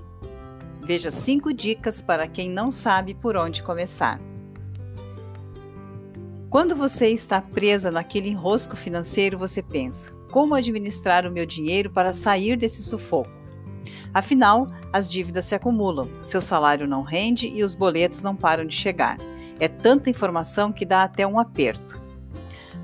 Veja 0.81 1.11
cinco 1.11 1.53
dicas 1.53 2.01
para 2.01 2.27
quem 2.27 2.49
não 2.51 2.71
sabe 2.71 3.15
por 3.15 3.37
onde 3.37 3.63
começar. 3.63 4.21
Quando 6.49 6.77
você 6.77 7.09
está 7.09 7.41
presa 7.41 7.91
naquele 7.91 8.29
enrosco 8.29 8.77
financeiro, 8.77 9.39
você 9.39 9.63
pensa: 9.63 10.13
como 10.31 10.55
administrar 10.55 11.27
o 11.27 11.33
meu 11.33 11.47
dinheiro 11.47 11.91
para 11.91 12.13
sair 12.13 12.57
desse 12.57 12.83
sufoco? 12.83 13.31
Afinal, 14.13 14.67
as 14.93 15.11
dívidas 15.11 15.47
se 15.47 15.55
acumulam, 15.55 16.11
seu 16.23 16.43
salário 16.43 16.87
não 16.87 17.03
rende 17.03 17.49
e 17.49 17.65
os 17.65 17.75
boletos 17.75 18.23
não 18.23 18.37
param 18.37 18.67
de 18.67 18.77
chegar. 18.77 19.17
É 19.59 19.69
tanta 19.69 20.11
informação 20.11 20.73
que 20.73 20.85
dá 20.85 21.03
até 21.03 21.27
um 21.27 21.39
aperto. 21.39 22.02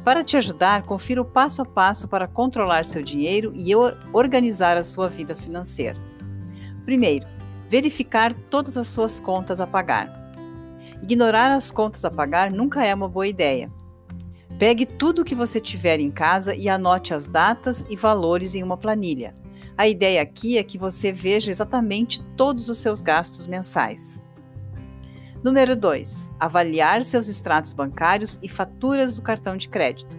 Para 0.05 0.25
te 0.25 0.37
ajudar, 0.37 0.85
confira 0.85 1.21
o 1.21 1.25
passo 1.25 1.63
a 1.63 1.65
passo 1.65 2.09
para 2.09 2.27
controlar 2.27 2.85
seu 2.85 3.03
dinheiro 3.03 3.53
e 3.55 3.75
organizar 4.13 4.77
a 4.77 4.85
sua 4.85 5.09
vida 5.09 5.35
financeira. 5.35 5.99
Primeiro, 6.85 7.27
verificar 7.69 8.33
todas 8.33 8.77
as 8.77 8.89
suas 8.89 9.21
contas 9.21 9.61
a 9.61 9.67
pagar. 9.67 10.09
Ignorar 11.03 11.53
as 11.53 11.71
contas 11.71 12.05
a 12.05 12.11
pagar 12.11 12.51
nunca 12.51 12.85
é 12.85 12.95
uma 12.95 13.09
boa 13.09 13.27
ideia. 13.27 13.71
Pegue 14.59 14.87
tudo 14.87 15.23
o 15.23 15.25
que 15.25 15.35
você 15.35 15.61
tiver 15.61 16.01
em 16.01 16.11
casa 16.11 16.55
e 16.55 16.69
anote 16.69 17.15
as 17.15 17.27
datas 17.27 17.85
e 17.89 17.95
valores 17.95 18.55
em 18.55 18.63
uma 18.63 18.77
planilha. 18.77 19.35
A 19.77 19.87
ideia 19.87 20.21
aqui 20.21 20.59
é 20.59 20.63
que 20.65 20.77
você 20.77 21.13
veja 21.13 21.51
exatamente 21.51 22.21
todos 22.37 22.69
os 22.69 22.79
seus 22.79 23.01
gastos 23.01 23.47
mensais. 23.47 24.25
Número 25.42 25.77
2. 25.77 26.33
Avaliar 26.40 27.05
seus 27.05 27.29
extratos 27.29 27.72
bancários 27.72 28.40
e 28.42 28.48
faturas 28.48 29.16
do 29.16 29.22
cartão 29.22 29.57
de 29.57 29.68
crédito. 29.68 30.18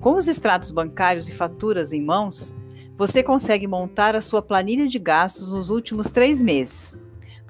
Com 0.00 0.14
os 0.16 0.26
extratos 0.26 0.70
bancários 0.70 1.28
e 1.28 1.34
faturas 1.34 1.92
em 1.92 2.02
mãos, 2.02 2.56
você 2.96 3.22
consegue 3.22 3.66
montar 3.66 4.16
a 4.16 4.22
sua 4.22 4.40
planilha 4.40 4.88
de 4.88 4.98
gastos 4.98 5.52
nos 5.52 5.68
últimos 5.68 6.10
três 6.10 6.40
meses. 6.40 6.96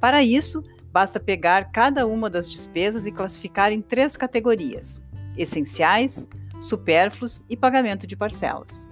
Para 0.01 0.25
isso, 0.25 0.61
basta 0.91 1.21
pegar 1.21 1.71
cada 1.71 2.05
uma 2.05 2.29
das 2.29 2.51
despesas 2.51 3.07
e 3.07 3.13
classificar 3.13 3.71
em 3.71 3.81
três 3.81 4.17
categorias: 4.17 5.01
essenciais, 5.39 6.29
supérfluos 6.61 7.45
e 7.49 7.57
pagamento 7.57 8.09
de 8.09 8.17
parcelas. 8.17 8.89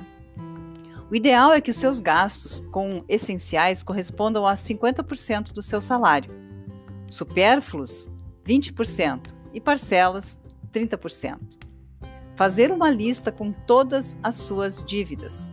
O 1.11 1.16
ideal 1.16 1.53
é 1.53 1.61
que 1.61 1.72
os 1.72 1.76
seus 1.76 1.98
gastos 1.98 2.64
com 2.70 3.05
essenciais 3.09 3.83
correspondam 3.83 4.46
a 4.46 4.55
50% 4.55 5.53
do 5.53 5.61
seu 5.61 5.81
salário 5.81 6.38
supérfluos 7.11 8.11
20% 8.46 9.35
e 9.53 9.61
parcelas 9.61 10.40
30%. 10.73 11.38
Fazer 12.37 12.70
uma 12.70 12.88
lista 12.88 13.31
com 13.31 13.53
todas 13.53 14.16
as 14.23 14.37
suas 14.37 14.83
dívidas. 14.83 15.53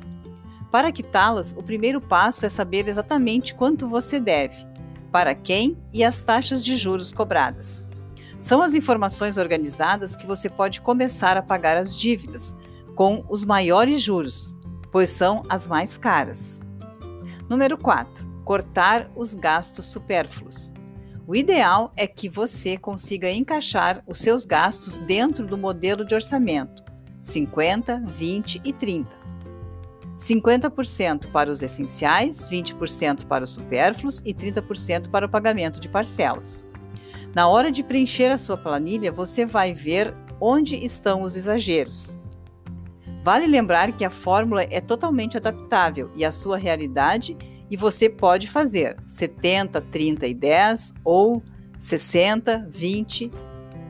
Para 0.71 0.91
quitá-las, 0.91 1.53
o 1.57 1.63
primeiro 1.63 1.99
passo 1.99 2.45
é 2.45 2.49
saber 2.49 2.87
exatamente 2.87 3.55
quanto 3.55 3.87
você 3.87 4.19
deve, 4.19 4.65
para 5.11 5.33
quem 5.33 5.77
e 5.93 6.03
as 6.03 6.21
taxas 6.21 6.63
de 6.63 6.75
juros 6.77 7.11
cobradas. 7.11 7.87
São 8.39 8.61
as 8.61 8.73
informações 8.73 9.37
organizadas 9.37 10.15
que 10.15 10.27
você 10.27 10.49
pode 10.49 10.79
começar 10.81 11.35
a 11.35 11.41
pagar 11.41 11.75
as 11.75 11.97
dívidas, 11.97 12.55
com 12.95 13.25
os 13.27 13.43
maiores 13.43 14.01
juros, 14.01 14.55
pois 14.91 15.09
são 15.09 15.43
as 15.49 15.67
mais 15.67 15.97
caras. 15.97 16.61
Número 17.49 17.77
4. 17.77 18.25
Cortar 18.43 19.09
os 19.15 19.33
gastos 19.33 19.85
supérfluos. 19.85 20.71
O 21.27 21.35
ideal 21.35 21.91
é 21.97 22.07
que 22.07 22.29
você 22.29 22.77
consiga 22.77 23.29
encaixar 23.29 24.01
os 24.07 24.19
seus 24.19 24.45
gastos 24.45 24.97
dentro 24.97 25.45
do 25.45 25.57
modelo 25.57 26.05
de 26.05 26.15
orçamento 26.15 26.85
50, 27.21 28.01
20 28.07 28.61
e 28.63 28.71
30. 28.71 29.09
50% 30.17 31.29
para 31.29 31.51
os 31.51 31.61
essenciais, 31.61 32.47
20% 32.49 33.25
para 33.25 33.43
os 33.43 33.49
supérfluos 33.49 34.19
e 34.25 34.33
30% 34.33 35.09
para 35.09 35.25
o 35.25 35.29
pagamento 35.29 35.81
de 35.81 35.89
parcelas. 35.89 36.65
Na 37.35 37.49
hora 37.49 37.69
de 37.69 37.83
preencher 37.83 38.31
a 38.31 38.37
sua 38.37 38.55
planilha, 38.55 39.11
você 39.11 39.45
vai 39.45 39.73
ver 39.73 40.15
onde 40.39 40.75
estão 40.77 41.23
os 41.23 41.35
exageros. 41.35 42.17
Vale 43.21 43.45
lembrar 43.47 43.91
que 43.91 44.05
a 44.05 44.09
fórmula 44.09 44.63
é 44.63 44.79
totalmente 44.79 45.35
adaptável 45.35 46.09
e 46.15 46.23
à 46.23 46.31
sua 46.31 46.57
realidade 46.57 47.35
e 47.69 47.75
você 47.75 48.09
pode 48.09 48.47
fazer 48.47 48.97
70, 49.05 49.81
30 49.81 50.27
e 50.27 50.33
10 50.33 50.93
ou 51.03 51.43
60, 51.79 52.67
20 52.69 53.31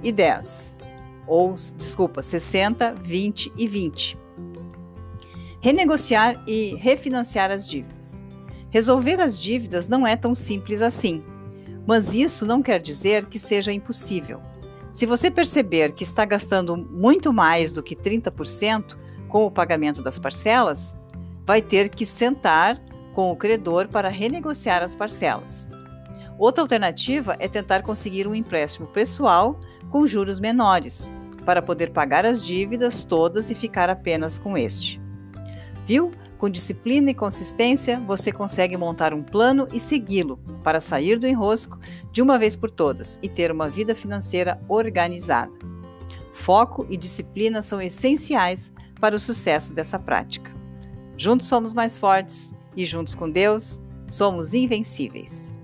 e 0.03 0.11
10. 0.11 0.81
Ou, 1.27 1.53
desculpa, 1.53 2.21
60, 2.21 2.95
20 2.95 3.51
e 3.57 3.67
20. 3.67 4.17
Renegociar 5.61 6.41
e 6.47 6.75
refinanciar 6.75 7.51
as 7.51 7.67
dívidas. 7.67 8.23
Resolver 8.69 9.19
as 9.21 9.39
dívidas 9.39 9.87
não 9.87 10.05
é 10.05 10.15
tão 10.15 10.33
simples 10.33 10.81
assim. 10.81 11.23
Mas 11.85 12.13
isso 12.13 12.45
não 12.45 12.61
quer 12.61 12.81
dizer 12.81 13.25
que 13.25 13.39
seja 13.39 13.71
impossível. 13.71 14.41
Se 14.91 15.05
você 15.05 15.29
perceber 15.29 15.93
que 15.93 16.03
está 16.03 16.25
gastando 16.25 16.75
muito 16.75 17.31
mais 17.31 17.71
do 17.71 17.83
que 17.83 17.95
30% 17.95 18.97
com 19.27 19.45
o 19.45 19.51
pagamento 19.51 20.01
das 20.01 20.17
parcelas, 20.17 20.97
vai 21.45 21.61
ter 21.61 21.89
que 21.89 22.05
sentar 22.05 22.81
com 23.17 23.31
o 23.31 23.35
credor 23.35 23.87
para 23.87 24.09
renegociar 24.09 24.83
as 24.83 24.93
parcelas. 24.93 25.71
Outra 26.37 26.61
alternativa 26.61 27.35
é 27.39 27.47
tentar 27.47 27.81
conseguir 27.81 28.27
um 28.27 28.35
empréstimo 28.35 28.85
pessoal 28.85 29.59
com 29.89 30.05
juros 30.05 30.39
menores, 30.39 31.11
para 31.43 31.59
poder 31.59 31.89
pagar 31.89 32.27
as 32.27 32.45
dívidas 32.45 33.03
todas 33.03 33.49
e 33.49 33.55
ficar 33.55 33.89
apenas 33.89 34.37
com 34.37 34.55
este. 34.55 35.01
Viu? 35.83 36.11
Com 36.37 36.47
disciplina 36.47 37.09
e 37.09 37.15
consistência, 37.15 37.99
você 38.01 38.31
consegue 38.31 38.77
montar 38.77 39.15
um 39.15 39.23
plano 39.23 39.67
e 39.73 39.79
segui-lo 39.79 40.37
para 40.63 40.79
sair 40.79 41.17
do 41.17 41.25
enrosco 41.25 41.79
de 42.11 42.21
uma 42.21 42.37
vez 42.37 42.55
por 42.55 42.69
todas 42.69 43.17
e 43.23 43.27
ter 43.27 43.51
uma 43.51 43.67
vida 43.67 43.95
financeira 43.95 44.61
organizada. 44.69 45.57
Foco 46.33 46.85
e 46.87 46.95
disciplina 46.95 47.63
são 47.63 47.81
essenciais 47.81 48.71
para 49.01 49.15
o 49.15 49.19
sucesso 49.19 49.73
dessa 49.73 49.97
prática. 49.97 50.55
Juntos 51.17 51.47
somos 51.47 51.73
mais 51.73 51.97
fortes 51.97 52.55
e 52.77 52.85
juntos 52.85 53.15
com 53.15 53.27
Deus 53.27 53.81
somos 54.07 54.53
invencíveis. 54.53 55.59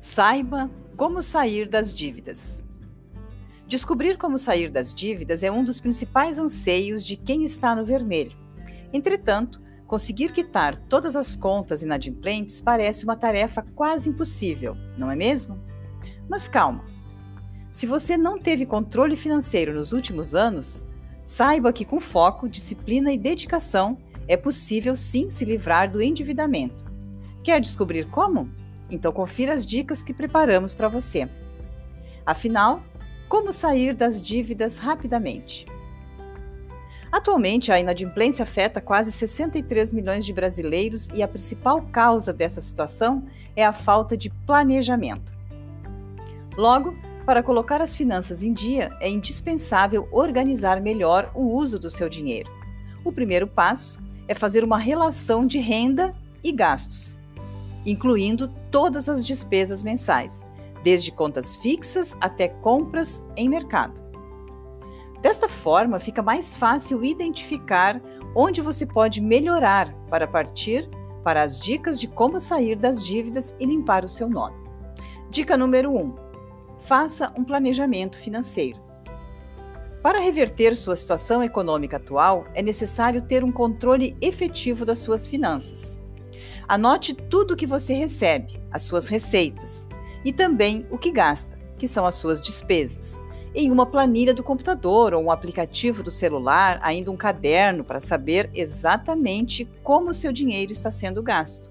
Saiba 0.00 0.70
como 0.96 1.22
sair 1.22 1.68
das 1.68 1.94
dívidas. 1.94 2.63
Descobrir 3.74 4.16
como 4.18 4.38
sair 4.38 4.70
das 4.70 4.94
dívidas 4.94 5.42
é 5.42 5.50
um 5.50 5.64
dos 5.64 5.80
principais 5.80 6.38
anseios 6.38 7.04
de 7.04 7.16
quem 7.16 7.44
está 7.44 7.74
no 7.74 7.84
vermelho. 7.84 8.38
Entretanto, 8.92 9.60
conseguir 9.84 10.30
quitar 10.30 10.76
todas 10.76 11.16
as 11.16 11.34
contas 11.34 11.82
inadimplentes 11.82 12.60
parece 12.60 13.02
uma 13.02 13.16
tarefa 13.16 13.66
quase 13.74 14.08
impossível, 14.08 14.76
não 14.96 15.10
é 15.10 15.16
mesmo? 15.16 15.58
Mas 16.28 16.46
calma! 16.46 16.84
Se 17.72 17.84
você 17.84 18.16
não 18.16 18.38
teve 18.38 18.64
controle 18.64 19.16
financeiro 19.16 19.74
nos 19.74 19.90
últimos 19.90 20.36
anos, 20.36 20.86
saiba 21.26 21.72
que 21.72 21.84
com 21.84 22.00
foco, 22.00 22.48
disciplina 22.48 23.12
e 23.12 23.18
dedicação 23.18 23.98
é 24.28 24.36
possível 24.36 24.94
sim 24.94 25.28
se 25.30 25.44
livrar 25.44 25.90
do 25.90 26.00
endividamento. 26.00 26.84
Quer 27.42 27.60
descobrir 27.60 28.08
como? 28.08 28.48
Então 28.88 29.10
confira 29.10 29.52
as 29.52 29.66
dicas 29.66 30.00
que 30.00 30.14
preparamos 30.14 30.76
para 30.76 30.86
você. 30.86 31.28
Afinal, 32.24 32.80
como 33.34 33.52
sair 33.52 33.96
das 33.96 34.22
dívidas 34.22 34.78
rapidamente? 34.78 35.66
Atualmente, 37.10 37.72
a 37.72 37.80
inadimplência 37.80 38.44
afeta 38.44 38.80
quase 38.80 39.10
63 39.10 39.92
milhões 39.92 40.24
de 40.24 40.32
brasileiros 40.32 41.08
e 41.12 41.20
a 41.20 41.26
principal 41.26 41.82
causa 41.90 42.32
dessa 42.32 42.60
situação 42.60 43.26
é 43.56 43.66
a 43.66 43.72
falta 43.72 44.16
de 44.16 44.30
planejamento. 44.46 45.36
Logo, 46.56 46.96
para 47.26 47.42
colocar 47.42 47.82
as 47.82 47.96
finanças 47.96 48.44
em 48.44 48.52
dia, 48.52 48.96
é 49.00 49.10
indispensável 49.10 50.08
organizar 50.12 50.80
melhor 50.80 51.32
o 51.34 51.42
uso 51.56 51.76
do 51.76 51.90
seu 51.90 52.08
dinheiro. 52.08 52.52
O 53.04 53.10
primeiro 53.10 53.48
passo 53.48 54.00
é 54.28 54.34
fazer 54.34 54.62
uma 54.62 54.78
relação 54.78 55.44
de 55.44 55.58
renda 55.58 56.12
e 56.40 56.52
gastos 56.52 57.18
incluindo 57.86 58.48
todas 58.70 59.08
as 59.08 59.24
despesas 59.24 59.82
mensais, 59.82 60.46
desde 60.84 61.10
contas 61.10 61.56
fixas 61.56 62.14
até 62.20 62.46
compras 62.46 63.24
em 63.36 63.48
mercado. 63.48 64.04
Desta 65.22 65.48
forma, 65.48 65.98
fica 65.98 66.22
mais 66.22 66.54
fácil 66.54 67.02
identificar 67.02 68.00
onde 68.36 68.60
você 68.60 68.84
pode 68.84 69.22
melhorar 69.22 69.94
para 70.10 70.26
partir 70.26 70.86
para 71.24 71.42
as 71.42 71.58
dicas 71.58 71.98
de 71.98 72.06
como 72.06 72.38
sair 72.38 72.76
das 72.76 73.02
dívidas 73.02 73.56
e 73.58 73.64
limpar 73.64 74.04
o 74.04 74.08
seu 74.08 74.28
nome. 74.28 74.54
Dica 75.30 75.56
número 75.56 75.90
1: 75.90 75.98
um, 75.98 76.14
faça 76.78 77.32
um 77.34 77.42
planejamento 77.42 78.18
financeiro. 78.18 78.78
Para 80.02 80.18
reverter 80.18 80.76
sua 80.76 80.96
situação 80.96 81.42
econômica 81.42 81.96
atual, 81.96 82.44
é 82.52 82.60
necessário 82.60 83.22
ter 83.22 83.42
um 83.42 83.50
controle 83.50 84.14
efetivo 84.20 84.84
das 84.84 84.98
suas 84.98 85.26
finanças. 85.26 85.98
Anote 86.68 87.14
tudo 87.14 87.54
o 87.54 87.56
que 87.56 87.66
você 87.66 87.94
recebe, 87.94 88.60
as 88.70 88.82
suas 88.82 89.08
receitas, 89.08 89.88
e 90.24 90.32
também 90.32 90.86
o 90.90 90.98
que 90.98 91.10
gasta, 91.10 91.58
que 91.76 91.86
são 91.86 92.06
as 92.06 92.14
suas 92.14 92.40
despesas, 92.40 93.22
em 93.54 93.70
uma 93.70 93.86
planilha 93.86 94.34
do 94.34 94.42
computador 94.42 95.14
ou 95.14 95.22
um 95.22 95.30
aplicativo 95.30 96.02
do 96.02 96.10
celular, 96.10 96.80
ainda 96.82 97.10
um 97.10 97.16
caderno 97.16 97.84
para 97.84 98.00
saber 98.00 98.50
exatamente 98.52 99.64
como 99.82 100.10
o 100.10 100.14
seu 100.14 100.32
dinheiro 100.32 100.72
está 100.72 100.90
sendo 100.90 101.22
gasto. 101.22 101.70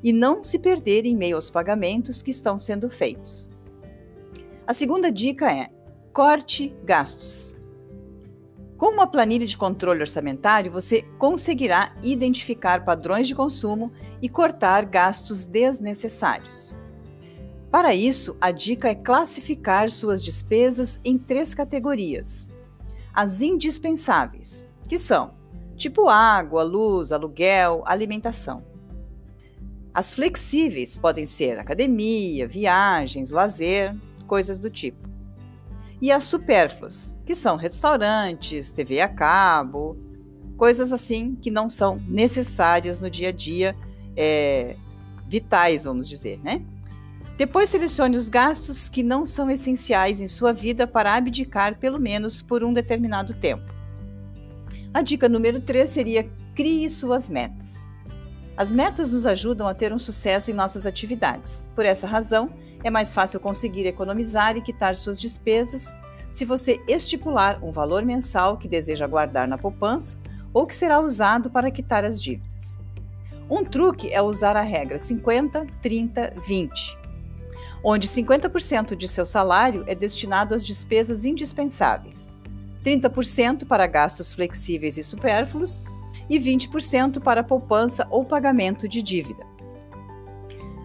E 0.00 0.12
não 0.12 0.44
se 0.44 0.60
perder 0.60 1.04
em 1.06 1.16
meio 1.16 1.34
aos 1.34 1.50
pagamentos 1.50 2.22
que 2.22 2.30
estão 2.30 2.56
sendo 2.56 2.88
feitos. 2.88 3.50
A 4.64 4.72
segunda 4.72 5.10
dica 5.10 5.52
é: 5.52 5.70
corte 6.12 6.76
gastos. 6.84 7.56
Com 8.76 8.92
uma 8.92 9.08
planilha 9.08 9.44
de 9.44 9.58
controle 9.58 10.02
orçamentário, 10.02 10.70
você 10.70 11.02
conseguirá 11.18 11.96
identificar 12.00 12.84
padrões 12.84 13.26
de 13.26 13.34
consumo 13.34 13.90
e 14.22 14.28
cortar 14.28 14.84
gastos 14.84 15.44
desnecessários. 15.44 16.77
Para 17.70 17.94
isso, 17.94 18.36
a 18.40 18.50
dica 18.50 18.88
é 18.88 18.94
classificar 18.94 19.90
suas 19.90 20.22
despesas 20.22 21.00
em 21.04 21.18
três 21.18 21.54
categorias: 21.54 22.52
as 23.12 23.40
indispensáveis, 23.40 24.68
que 24.88 24.98
são 24.98 25.36
tipo 25.76 26.08
água, 26.08 26.62
luz, 26.62 27.12
aluguel, 27.12 27.82
alimentação. 27.86 28.64
As 29.94 30.14
flexíveis 30.14 30.98
podem 30.98 31.26
ser 31.26 31.58
academia, 31.58 32.46
viagens, 32.46 33.30
lazer, 33.30 33.94
coisas 34.26 34.58
do 34.58 34.70
tipo 34.70 35.08
e 36.00 36.12
as 36.12 36.24
supérfluas, 36.24 37.16
que 37.26 37.34
são 37.34 37.56
restaurantes, 37.56 38.70
TV 38.70 39.00
a 39.00 39.08
cabo, 39.08 39.96
coisas 40.56 40.92
assim 40.92 41.34
que 41.34 41.50
não 41.50 41.68
são 41.68 42.00
necessárias 42.06 43.00
no 43.00 43.10
dia 43.10 43.28
a 43.28 43.32
dia, 43.32 43.76
é, 44.16 44.76
vitais, 45.26 45.84
vamos 45.84 46.08
dizer, 46.08 46.40
né? 46.42 46.64
Depois 47.38 47.70
selecione 47.70 48.16
os 48.16 48.28
gastos 48.28 48.88
que 48.88 49.00
não 49.00 49.24
são 49.24 49.48
essenciais 49.48 50.20
em 50.20 50.26
sua 50.26 50.52
vida 50.52 50.88
para 50.88 51.14
abdicar 51.14 51.78
pelo 51.78 51.96
menos 51.96 52.42
por 52.42 52.64
um 52.64 52.72
determinado 52.72 53.32
tempo. 53.32 53.72
A 54.92 55.02
dica 55.02 55.28
número 55.28 55.60
3 55.60 55.88
seria 55.88 56.28
crie 56.56 56.90
suas 56.90 57.28
metas. 57.28 57.86
As 58.56 58.72
metas 58.72 59.12
nos 59.12 59.24
ajudam 59.24 59.68
a 59.68 59.74
ter 59.74 59.92
um 59.92 60.00
sucesso 60.00 60.50
em 60.50 60.54
nossas 60.54 60.84
atividades. 60.84 61.64
Por 61.76 61.84
essa 61.84 62.08
razão, 62.08 62.50
é 62.82 62.90
mais 62.90 63.14
fácil 63.14 63.38
conseguir 63.38 63.86
economizar 63.86 64.56
e 64.56 64.60
quitar 64.60 64.96
suas 64.96 65.20
despesas 65.20 65.96
se 66.32 66.44
você 66.44 66.82
estipular 66.88 67.64
um 67.64 67.70
valor 67.70 68.04
mensal 68.04 68.56
que 68.56 68.66
deseja 68.66 69.06
guardar 69.06 69.46
na 69.46 69.56
poupança 69.56 70.18
ou 70.52 70.66
que 70.66 70.74
será 70.74 70.98
usado 70.98 71.50
para 71.50 71.70
quitar 71.70 72.04
as 72.04 72.20
dívidas. 72.20 72.80
Um 73.48 73.64
truque 73.64 74.12
é 74.12 74.20
usar 74.20 74.56
a 74.56 74.62
regra 74.62 74.98
50, 74.98 75.66
30, 75.80 76.34
20, 76.44 76.97
onde 77.82 78.08
50% 78.08 78.96
de 78.96 79.06
seu 79.08 79.24
salário 79.24 79.84
é 79.86 79.94
destinado 79.94 80.54
às 80.54 80.64
despesas 80.64 81.24
indispensáveis, 81.24 82.28
30% 82.84 83.66
para 83.66 83.86
gastos 83.86 84.32
flexíveis 84.32 84.96
e 84.98 85.02
supérfluos 85.02 85.84
e 86.28 86.38
20% 86.38 87.20
para 87.20 87.42
poupança 87.42 88.06
ou 88.10 88.24
pagamento 88.24 88.88
de 88.88 89.02
dívida. 89.02 89.46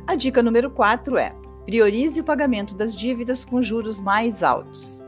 A 0.06 0.16
dica 0.16 0.44
número 0.44 0.70
4 0.70 1.18
é: 1.18 1.34
priorize 1.66 2.20
o 2.20 2.24
pagamento 2.24 2.76
das 2.76 2.96
dívidas 2.96 3.46
com 3.46 3.62
juros 3.62 4.00
mais 4.00 4.44
altos. 4.44 5.04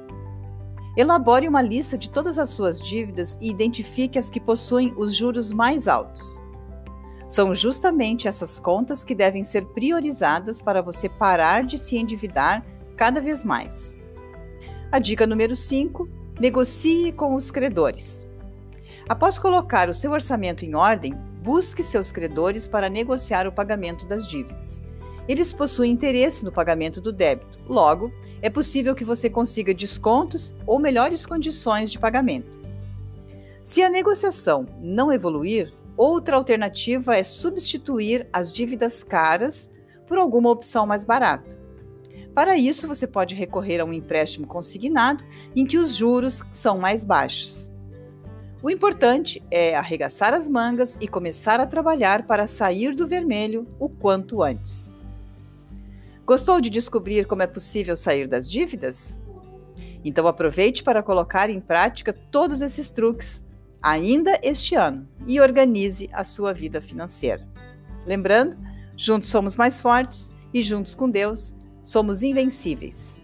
Elabore 0.97 1.49
uma 1.49 1.61
lista 1.61 1.97
de 1.97 2.09
todas 2.09 2.39
as 2.39 2.49
suas 2.49 2.81
dívidas 2.81 3.37
e 3.41 3.49
identifique 3.49 4.17
as 4.17 4.29
que 4.29 4.39
possuem 4.39 4.93
os 4.95 5.13
juros 5.13 5.51
mais 5.51 5.89
altos. 5.89 6.41
São 7.27 7.53
justamente 7.55 8.27
essas 8.27 8.59
contas 8.59 9.03
que 9.03 9.15
devem 9.15 9.43
ser 9.43 9.65
priorizadas 9.67 10.61
para 10.61 10.81
você 10.81 11.09
parar 11.09 11.63
de 11.63 11.77
se 11.77 11.97
endividar 11.97 12.63
cada 12.95 13.19
vez 13.19 13.43
mais. 13.43 13.97
A 14.91 14.99
dica 14.99 15.25
número 15.25 15.55
5: 15.55 16.07
negocie 16.39 17.11
com 17.11 17.35
os 17.35 17.49
credores. 17.49 18.27
Após 19.09 19.37
colocar 19.37 19.89
o 19.89 19.93
seu 19.93 20.11
orçamento 20.11 20.65
em 20.65 20.75
ordem, 20.75 21.13
busque 21.41 21.83
seus 21.83 22.11
credores 22.11 22.67
para 22.67 22.89
negociar 22.89 23.47
o 23.47 23.51
pagamento 23.51 24.07
das 24.07 24.27
dívidas. 24.27 24.81
Eles 25.27 25.53
possuem 25.53 25.91
interesse 25.91 26.45
no 26.45 26.51
pagamento 26.51 27.01
do 27.01 27.11
débito, 27.11 27.59
logo, 27.67 28.11
é 28.41 28.49
possível 28.49 28.93
que 28.93 29.05
você 29.05 29.29
consiga 29.29 29.73
descontos 29.73 30.55
ou 30.67 30.79
melhores 30.79 31.25
condições 31.25 31.91
de 31.91 31.97
pagamento. 31.97 32.59
Se 33.63 33.81
a 33.81 33.89
negociação 33.89 34.67
não 34.79 35.11
evoluir, 35.11 35.73
outra 35.97 36.35
alternativa 36.35 37.15
é 37.15 37.23
substituir 37.23 38.27
as 38.31 38.51
dívidas 38.51 39.03
caras 39.03 39.71
por 40.07 40.17
alguma 40.17 40.49
opção 40.49 40.85
mais 40.85 41.03
barata. 41.03 41.57
Para 42.33 42.57
isso, 42.57 42.87
você 42.87 43.07
pode 43.07 43.33
recorrer 43.33 43.79
a 43.79 43.85
um 43.85 43.93
empréstimo 43.93 44.45
consignado 44.45 45.23
em 45.55 45.65
que 45.65 45.77
os 45.77 45.95
juros 45.95 46.43
são 46.51 46.77
mais 46.77 47.05
baixos. 47.05 47.71
O 48.61 48.69
importante 48.69 49.41
é 49.49 49.75
arregaçar 49.75 50.33
as 50.33 50.49
mangas 50.49 50.97
e 50.99 51.07
começar 51.07 51.59
a 51.59 51.67
trabalhar 51.67 52.25
para 52.25 52.47
sair 52.47 52.93
do 52.93 53.07
vermelho 53.07 53.67
o 53.79 53.87
quanto 53.87 54.43
antes. 54.43 54.91
Gostou 56.25 56.59
de 56.59 56.69
descobrir 56.71 57.25
como 57.25 57.43
é 57.43 57.47
possível 57.47 57.95
sair 57.95 58.27
das 58.27 58.49
dívidas? 58.49 59.23
Então 60.03 60.27
aproveite 60.27 60.83
para 60.83 61.03
colocar 61.03 61.49
em 61.49 61.59
prática 61.61 62.11
todos 62.11 62.61
esses 62.61 62.89
truques 62.89 63.44
ainda 63.85 64.39
este 64.41 64.73
ano 64.73 65.07
e 65.27 65.39
organize 65.39 66.09
a 66.11 66.23
sua 66.23 66.51
vida 66.51 66.81
financeira. 66.81 67.47
Lembrando, 68.03 68.57
juntos 68.97 69.29
somos 69.29 69.55
mais 69.55 69.79
fortes 69.79 70.33
e 70.51 70.63
juntos 70.63 70.95
com 70.95 71.07
Deus 71.07 71.55
somos 71.83 72.23
invencíveis. 72.23 73.21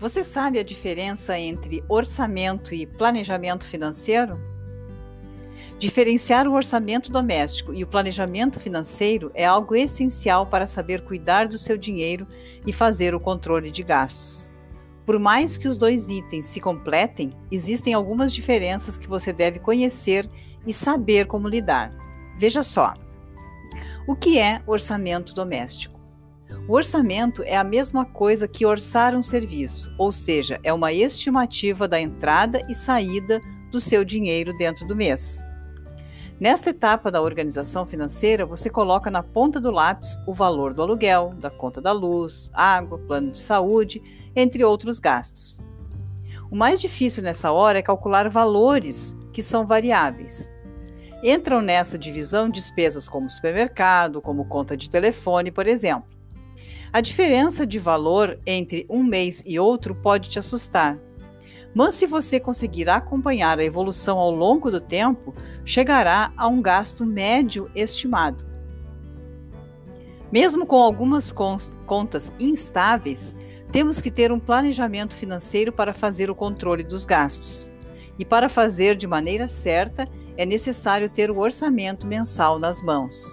Você 0.00 0.24
sabe 0.24 0.58
a 0.58 0.62
diferença 0.62 1.38
entre 1.38 1.84
orçamento 1.86 2.74
e 2.74 2.86
planejamento 2.86 3.66
financeiro? 3.66 4.40
Diferenciar 5.78 6.48
o 6.48 6.54
orçamento 6.54 7.12
doméstico 7.12 7.74
e 7.74 7.84
o 7.84 7.86
planejamento 7.86 8.58
financeiro 8.58 9.30
é 9.34 9.44
algo 9.44 9.74
essencial 9.74 10.46
para 10.46 10.66
saber 10.66 11.02
cuidar 11.02 11.46
do 11.48 11.58
seu 11.58 11.76
dinheiro 11.76 12.26
e 12.66 12.72
fazer 12.72 13.14
o 13.14 13.20
controle 13.20 13.70
de 13.70 13.82
gastos. 13.82 14.50
Por 15.04 15.18
mais 15.18 15.58
que 15.58 15.68
os 15.68 15.76
dois 15.76 16.08
itens 16.08 16.46
se 16.46 16.62
completem, 16.62 17.34
existem 17.50 17.92
algumas 17.92 18.32
diferenças 18.32 18.96
que 18.96 19.06
você 19.06 19.34
deve 19.34 19.58
conhecer 19.58 20.30
e 20.66 20.72
saber 20.72 21.26
como 21.26 21.46
lidar. 21.46 21.92
Veja 22.38 22.62
só. 22.62 22.94
O 24.08 24.16
que 24.16 24.38
é 24.38 24.62
orçamento 24.66 25.34
doméstico? 25.34 25.99
O 26.70 26.74
orçamento 26.74 27.42
é 27.42 27.56
a 27.56 27.64
mesma 27.64 28.04
coisa 28.04 28.46
que 28.46 28.64
orçar 28.64 29.12
um 29.16 29.22
serviço, 29.22 29.92
ou 29.98 30.12
seja, 30.12 30.60
é 30.62 30.72
uma 30.72 30.92
estimativa 30.92 31.88
da 31.88 32.00
entrada 32.00 32.64
e 32.68 32.76
saída 32.76 33.40
do 33.72 33.80
seu 33.80 34.04
dinheiro 34.04 34.56
dentro 34.56 34.86
do 34.86 34.94
mês. 34.94 35.44
Nesta 36.38 36.70
etapa 36.70 37.10
da 37.10 37.20
organização 37.20 37.84
financeira, 37.84 38.46
você 38.46 38.70
coloca 38.70 39.10
na 39.10 39.20
ponta 39.20 39.60
do 39.60 39.72
lápis 39.72 40.16
o 40.28 40.32
valor 40.32 40.72
do 40.72 40.80
aluguel, 40.80 41.34
da 41.40 41.50
conta 41.50 41.80
da 41.80 41.90
luz, 41.90 42.52
água, 42.54 43.00
plano 43.00 43.32
de 43.32 43.40
saúde, 43.40 44.00
entre 44.36 44.62
outros 44.62 45.00
gastos. 45.00 45.64
O 46.52 46.54
mais 46.54 46.80
difícil 46.80 47.24
nessa 47.24 47.50
hora 47.50 47.80
é 47.80 47.82
calcular 47.82 48.28
valores 48.28 49.16
que 49.32 49.42
são 49.42 49.66
variáveis. 49.66 50.52
Entram 51.20 51.60
nessa 51.60 51.98
divisão 51.98 52.48
despesas 52.48 53.08
como 53.08 53.28
supermercado, 53.28 54.22
como 54.22 54.44
conta 54.44 54.76
de 54.76 54.88
telefone, 54.88 55.50
por 55.50 55.66
exemplo. 55.66 56.19
A 56.92 57.00
diferença 57.00 57.64
de 57.64 57.78
valor 57.78 58.40
entre 58.44 58.84
um 58.90 59.04
mês 59.04 59.44
e 59.46 59.60
outro 59.60 59.94
pode 59.94 60.28
te 60.28 60.40
assustar. 60.40 60.98
Mas 61.72 61.94
se 61.94 62.04
você 62.04 62.40
conseguir 62.40 62.88
acompanhar 62.88 63.60
a 63.60 63.64
evolução 63.64 64.18
ao 64.18 64.32
longo 64.32 64.72
do 64.72 64.80
tempo, 64.80 65.32
chegará 65.64 66.32
a 66.36 66.48
um 66.48 66.60
gasto 66.60 67.06
médio 67.06 67.70
estimado. 67.76 68.44
Mesmo 70.32 70.66
com 70.66 70.82
algumas 70.82 71.32
contas 71.86 72.32
instáveis, 72.40 73.36
temos 73.70 74.00
que 74.00 74.10
ter 74.10 74.32
um 74.32 74.40
planejamento 74.40 75.14
financeiro 75.14 75.72
para 75.72 75.94
fazer 75.94 76.28
o 76.28 76.34
controle 76.34 76.82
dos 76.82 77.04
gastos. 77.04 77.72
E 78.18 78.24
para 78.24 78.48
fazer 78.48 78.96
de 78.96 79.06
maneira 79.06 79.46
certa, 79.46 80.08
é 80.36 80.44
necessário 80.44 81.08
ter 81.08 81.30
o 81.30 81.38
orçamento 81.38 82.04
mensal 82.04 82.58
nas 82.58 82.82
mãos. 82.82 83.32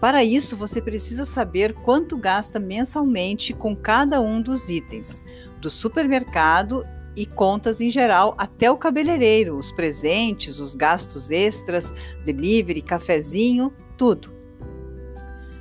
Para 0.00 0.22
isso, 0.22 0.56
você 0.56 0.80
precisa 0.80 1.24
saber 1.24 1.74
quanto 1.74 2.16
gasta 2.16 2.60
mensalmente 2.60 3.52
com 3.52 3.74
cada 3.74 4.20
um 4.20 4.42
dos 4.42 4.68
itens, 4.68 5.22
do 5.60 5.70
supermercado 5.70 6.84
e 7.16 7.24
contas 7.24 7.80
em 7.80 7.88
geral, 7.88 8.34
até 8.36 8.70
o 8.70 8.76
cabeleireiro, 8.76 9.56
os 9.56 9.72
presentes, 9.72 10.60
os 10.60 10.74
gastos 10.74 11.30
extras, 11.30 11.92
delivery, 12.26 12.82
cafezinho, 12.82 13.72
tudo. 13.96 14.36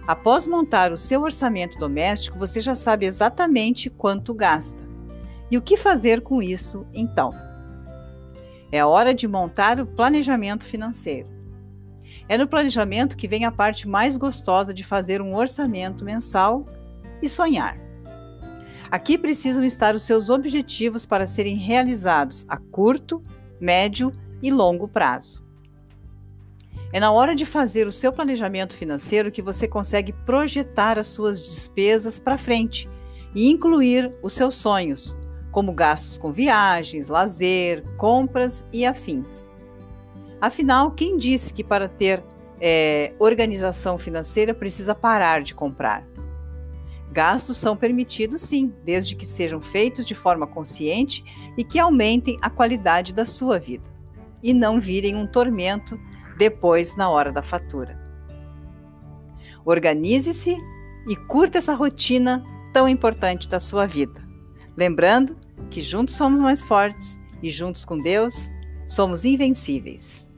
Após 0.06 0.46
montar 0.46 0.92
o 0.92 0.98
seu 0.98 1.22
orçamento 1.22 1.80
doméstico, 1.80 2.38
você 2.38 2.60
já 2.60 2.76
sabe 2.76 3.06
exatamente 3.06 3.90
quanto 3.90 4.34
gasta. 4.34 4.84
E 5.50 5.58
o 5.58 5.62
que 5.62 5.78
fazer 5.78 6.22
com 6.22 6.42
isso 6.42 6.86
então? 6.94 7.34
É 8.72 8.84
hora 8.84 9.14
de 9.14 9.28
montar 9.28 9.80
o 9.80 9.86
planejamento 9.86 10.66
financeiro. 10.66 11.35
É 12.28 12.38
no 12.38 12.48
planejamento 12.48 13.16
que 13.16 13.28
vem 13.28 13.46
a 13.46 13.52
parte 13.52 13.88
mais 13.88 14.18
gostosa 14.18 14.74
de 14.74 14.84
fazer 14.84 15.22
um 15.22 15.36
orçamento 15.36 16.04
mensal 16.04 16.66
e 17.22 17.30
sonhar. 17.30 17.80
Aqui 18.90 19.18
precisam 19.18 19.64
estar 19.64 19.94
os 19.94 20.04
seus 20.04 20.30
objetivos 20.30 21.06
para 21.06 21.28
serem 21.28 21.56
realizados 21.56 22.46
a 22.48 22.58
curto, 22.58 23.22
médio 23.60 24.12
e 24.42 24.52
longo 24.52 24.88
prazo. 24.88 25.44
É 26.94 27.00
na 27.00 27.12
hora 27.12 27.36
de 27.36 27.46
fazer 27.46 27.88
o 27.88 27.92
seu 27.92 28.14
planejamento 28.14 28.76
financeiro 28.78 29.32
que 29.32 29.42
você 29.42 29.68
consegue 29.68 30.14
projetar 30.26 30.98
as 30.98 31.08
suas 31.08 31.42
despesas 31.42 32.20
para 32.20 32.38
frente 32.38 32.90
e 33.36 33.50
incluir 33.50 34.16
os 34.24 34.34
seus 34.34 34.56
sonhos, 34.56 35.18
como 35.52 35.74
gastos 35.74 36.18
com 36.18 36.32
viagens, 36.32 37.10
lazer, 37.10 37.84
compras 37.98 38.66
e 38.72 38.86
afins. 38.86 39.50
Afinal, 40.42 40.92
quem 40.92 41.18
disse 41.18 41.54
que 41.54 41.64
para 41.64 41.88
ter 41.88 42.24
é, 42.60 43.14
organização 43.20 43.98
financeira 43.98 44.54
precisa 44.54 44.94
parar 44.94 45.42
de 45.42 45.56
comprar? 45.56 46.06
Gastos 47.12 47.58
são 47.58 47.78
permitidos 47.78 48.42
sim, 48.42 48.74
desde 48.84 49.16
que 49.16 49.26
sejam 49.26 49.62
feitos 49.62 50.06
de 50.06 50.14
forma 50.14 50.46
consciente 50.46 51.24
e 51.58 51.64
que 51.64 51.80
aumentem 51.80 52.38
a 52.42 52.50
qualidade 52.50 53.14
da 53.14 53.26
sua 53.26 53.58
vida 53.58 53.90
e 54.44 54.54
não 54.54 54.80
virem 54.80 55.16
um 55.16 55.26
tormento 55.26 56.00
depois 56.38 56.96
na 56.96 57.10
hora 57.10 57.32
da 57.32 57.42
fatura. 57.42 58.04
Organize-se 59.66 60.58
e 61.08 61.16
curta 61.16 61.58
essa 61.58 61.74
rotina 61.74 62.44
tão 62.74 62.88
importante 62.88 63.48
da 63.48 63.60
sua 63.60 63.86
vida. 63.86 64.22
Lembrando 64.76 65.38
que 65.72 65.82
juntos 65.82 66.16
somos 66.16 66.42
mais 66.42 66.64
fortes 66.64 67.20
e 67.42 67.50
juntos 67.50 67.86
com 67.86 67.98
Deus, 67.98 68.50
somos 68.88 69.26
invencíveis. 69.26 70.30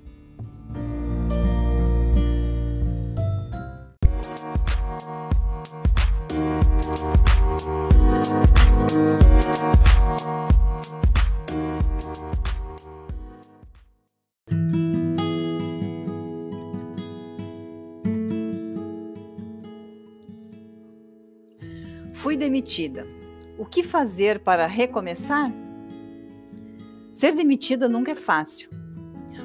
Fui 22.14 22.36
demitida. 22.36 23.08
O 23.58 23.66
que 23.66 23.84
fazer 23.84 24.40
para 24.40 24.68
recomeçar? 24.68 25.67
Ser 27.18 27.34
demitida 27.34 27.90
nunca 27.90 28.12
é 28.12 28.16
fácil. 28.16 28.70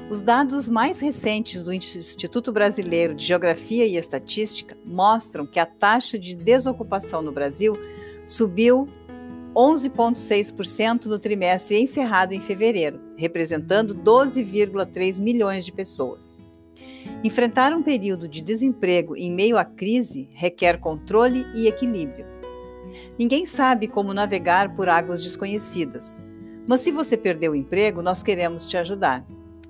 Os 0.07 0.21
dados 0.21 0.69
mais 0.69 0.99
recentes 0.99 1.63
do 1.63 1.73
Instituto 1.73 2.51
Brasileiro 2.51 3.15
de 3.15 3.25
Geografia 3.25 3.83
e 3.83 3.97
Estatística 3.97 4.77
mostram 4.85 5.43
que 5.43 5.59
a 5.59 5.65
taxa 5.65 6.19
de 6.19 6.35
desocupação 6.35 7.23
no 7.23 7.31
Brasil 7.31 7.75
subiu 8.27 8.87
11,6% 9.55 11.05
no 11.05 11.17
trimestre 11.17 11.81
encerrado 11.81 12.33
em 12.33 12.39
fevereiro, 12.39 13.01
representando 13.17 13.95
12,3 13.95 15.19
milhões 15.19 15.65
de 15.65 15.71
pessoas. 15.71 16.39
Enfrentar 17.23 17.73
um 17.73 17.81
período 17.81 18.27
de 18.27 18.43
desemprego 18.43 19.17
em 19.17 19.31
meio 19.31 19.57
à 19.57 19.65
crise 19.65 20.29
requer 20.31 20.79
controle 20.79 21.47
e 21.55 21.65
equilíbrio. 21.65 22.27
Ninguém 23.17 23.47
sabe 23.47 23.87
como 23.87 24.13
navegar 24.13 24.75
por 24.75 24.87
águas 24.87 25.23
desconhecidas. 25.23 26.23
Mas 26.67 26.81
se 26.81 26.91
você 26.91 27.17
perdeu 27.17 27.51
o 27.51 27.55
emprego, 27.55 28.01
nós 28.01 28.23
queremos 28.23 28.67
te 28.67 28.77
ajudar. 28.77 29.25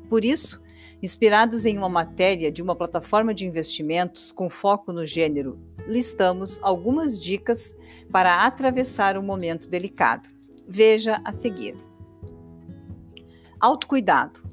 Por 0.10 0.24
isso, 0.24 0.62
inspirados 1.02 1.66
em 1.66 1.78
uma 1.78 1.90
matéria 1.90 2.52
de 2.52 2.62
uma 2.62 2.76
plataforma 2.76 3.34
de 3.34 3.46
investimentos 3.46 4.32
com 4.32 4.50
foco 4.50 4.94
no 4.94 5.06
gênero, 5.06 5.60
listamos 5.88 6.60
algumas 6.62 7.22
dicas 7.22 7.76
para 8.12 8.46
atravessar 8.46 9.18
um 9.18 9.24
momento 9.24 9.68
delicado. 9.68 10.30
Veja 10.68 11.20
a 11.26 11.32
seguir. 11.32 11.76
Autocuidado. 13.60 14.44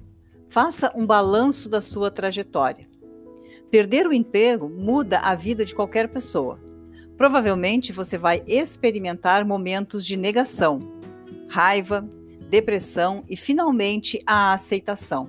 Faça 0.49 0.93
um 0.97 1.07
balanço 1.07 1.69
da 1.69 1.81
sua 1.81 2.11
trajetória. 2.11 2.89
Perder 3.71 4.07
o 4.07 4.13
emprego 4.13 4.69
muda 4.69 5.21
a 5.21 5.35
vida 5.35 5.65
de 5.65 5.75
qualquer 5.75 6.09
pessoa. 6.09 6.59
Provavelmente 7.17 7.93
você 7.93 8.19
vai 8.19 8.43
experimentar 8.47 9.45
momentos 9.45 10.05
de 10.05 10.17
negação, 10.17 10.81
raiva, 11.49 12.09
depressão 12.51 13.25
e, 13.29 13.37
finalmente, 13.37 14.21
a 14.27 14.53
aceitação. 14.53 15.27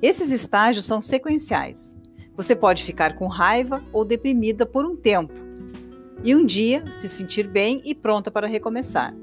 Esses 0.00 0.30
estágios 0.30 0.84
são 0.84 1.00
sequenciais. 1.00 1.98
Você 2.36 2.54
pode 2.54 2.84
ficar 2.84 3.16
com 3.16 3.26
raiva 3.26 3.82
ou 3.92 4.04
deprimida 4.04 4.66
por 4.66 4.84
um 4.84 4.96
tempo 4.96 5.34
e 6.22 6.36
um 6.36 6.44
dia 6.44 6.84
se 6.92 7.08
sentir 7.08 7.48
bem 7.48 7.80
e 7.84 7.94
pronta 7.94 8.30
para 8.30 8.46
recomeçar. 8.46 9.14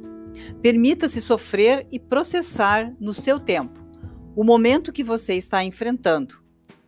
Permita-se 0.61 1.21
sofrer 1.21 1.87
e 1.91 1.99
processar 1.99 2.93
no 2.99 3.13
seu 3.13 3.39
tempo 3.39 3.79
o 4.35 4.43
momento 4.43 4.91
que 4.91 5.03
você 5.03 5.33
está 5.35 5.63
enfrentando, 5.63 6.41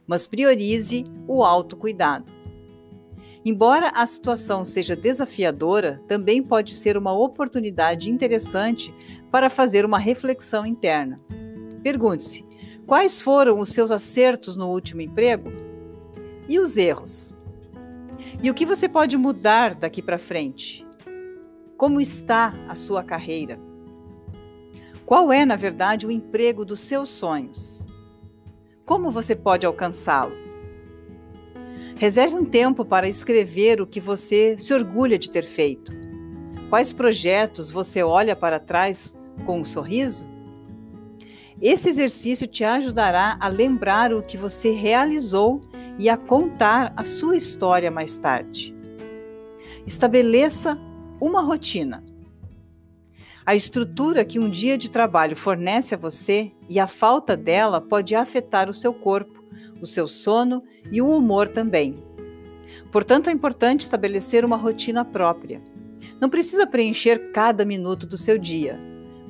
mas 0.07 0.25
priorize 0.25 1.05
o 1.27 1.43
autocuidado. 1.43 2.40
Embora 3.43 3.91
a 3.95 4.05
situação 4.05 4.63
seja 4.63 4.95
desafiadora, 4.95 5.99
também 6.07 6.43
pode 6.43 6.75
ser 6.75 6.95
uma 6.95 7.11
oportunidade 7.11 8.11
interessante 8.11 8.93
para 9.31 9.49
fazer 9.49 9.83
uma 9.83 9.97
reflexão 9.97 10.63
interna. 10.63 11.19
Pergunte-se: 11.81 12.45
quais 12.85 13.19
foram 13.19 13.57
os 13.57 13.69
seus 13.69 13.89
acertos 13.89 14.55
no 14.55 14.69
último 14.69 15.01
emprego? 15.01 15.51
E 16.47 16.59
os 16.59 16.77
erros? 16.77 17.33
E 18.43 18.51
o 18.51 18.53
que 18.53 18.65
você 18.65 18.87
pode 18.87 19.17
mudar 19.17 19.73
daqui 19.73 20.03
para 20.03 20.19
frente? 20.19 20.85
Como 21.75 21.99
está 21.99 22.53
a 22.67 22.75
sua 22.75 23.03
carreira? 23.03 23.59
Qual 25.03 25.31
é, 25.31 25.45
na 25.45 25.55
verdade, 25.55 26.05
o 26.05 26.11
emprego 26.11 26.63
dos 26.63 26.79
seus 26.81 27.09
sonhos? 27.09 27.87
Como 28.85 29.09
você 29.09 29.35
pode 29.35 29.65
alcançá-lo? 29.65 30.50
Reserve 32.01 32.33
um 32.33 32.43
tempo 32.43 32.83
para 32.83 33.07
escrever 33.07 33.79
o 33.79 33.85
que 33.85 33.99
você 33.99 34.57
se 34.57 34.73
orgulha 34.73 35.19
de 35.19 35.29
ter 35.29 35.45
feito. 35.45 35.93
Quais 36.67 36.91
projetos 36.91 37.69
você 37.69 38.01
olha 38.01 38.35
para 38.35 38.59
trás 38.59 39.15
com 39.45 39.59
um 39.59 39.63
sorriso? 39.63 40.27
Esse 41.61 41.89
exercício 41.89 42.47
te 42.47 42.63
ajudará 42.63 43.37
a 43.39 43.47
lembrar 43.47 44.11
o 44.15 44.23
que 44.23 44.35
você 44.35 44.71
realizou 44.71 45.61
e 45.99 46.09
a 46.09 46.17
contar 46.17 46.91
a 46.97 47.03
sua 47.03 47.37
história 47.37 47.91
mais 47.91 48.17
tarde. 48.17 48.75
Estabeleça 49.85 50.75
uma 51.21 51.43
rotina. 51.43 52.03
A 53.45 53.53
estrutura 53.53 54.25
que 54.25 54.39
um 54.39 54.49
dia 54.49 54.75
de 54.75 54.89
trabalho 54.89 55.35
fornece 55.35 55.93
a 55.93 55.99
você 55.99 56.51
e 56.67 56.79
a 56.79 56.87
falta 56.87 57.37
dela 57.37 57.79
pode 57.79 58.15
afetar 58.15 58.67
o 58.67 58.73
seu 58.73 58.91
corpo 58.91 59.40
o 59.81 59.85
seu 59.85 60.07
sono 60.07 60.63
e 60.91 61.01
o 61.01 61.09
humor 61.09 61.47
também. 61.47 62.03
Portanto, 62.91 63.29
é 63.29 63.33
importante 63.33 63.81
estabelecer 63.81 64.45
uma 64.45 64.57
rotina 64.57 65.03
própria. 65.03 65.61
Não 66.19 66.29
precisa 66.29 66.67
preencher 66.67 67.31
cada 67.31 67.65
minuto 67.65 68.05
do 68.05 68.17
seu 68.17 68.37
dia, 68.37 68.79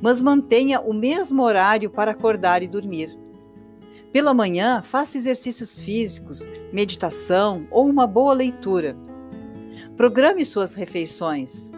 mas 0.01 0.21
mantenha 0.21 0.81
o 0.81 0.93
mesmo 0.93 1.43
horário 1.43 1.89
para 1.89 2.11
acordar 2.11 2.61
e 2.61 2.67
dormir. 2.67 3.17
Pela 4.11 4.33
manhã, 4.33 4.81
faça 4.81 5.17
exercícios 5.17 5.79
físicos, 5.79 6.49
meditação 6.73 7.65
ou 7.71 7.87
uma 7.87 8.05
boa 8.05 8.33
leitura. 8.33 8.97
Programe 9.95 10.45
suas 10.45 10.73
refeições, 10.73 11.71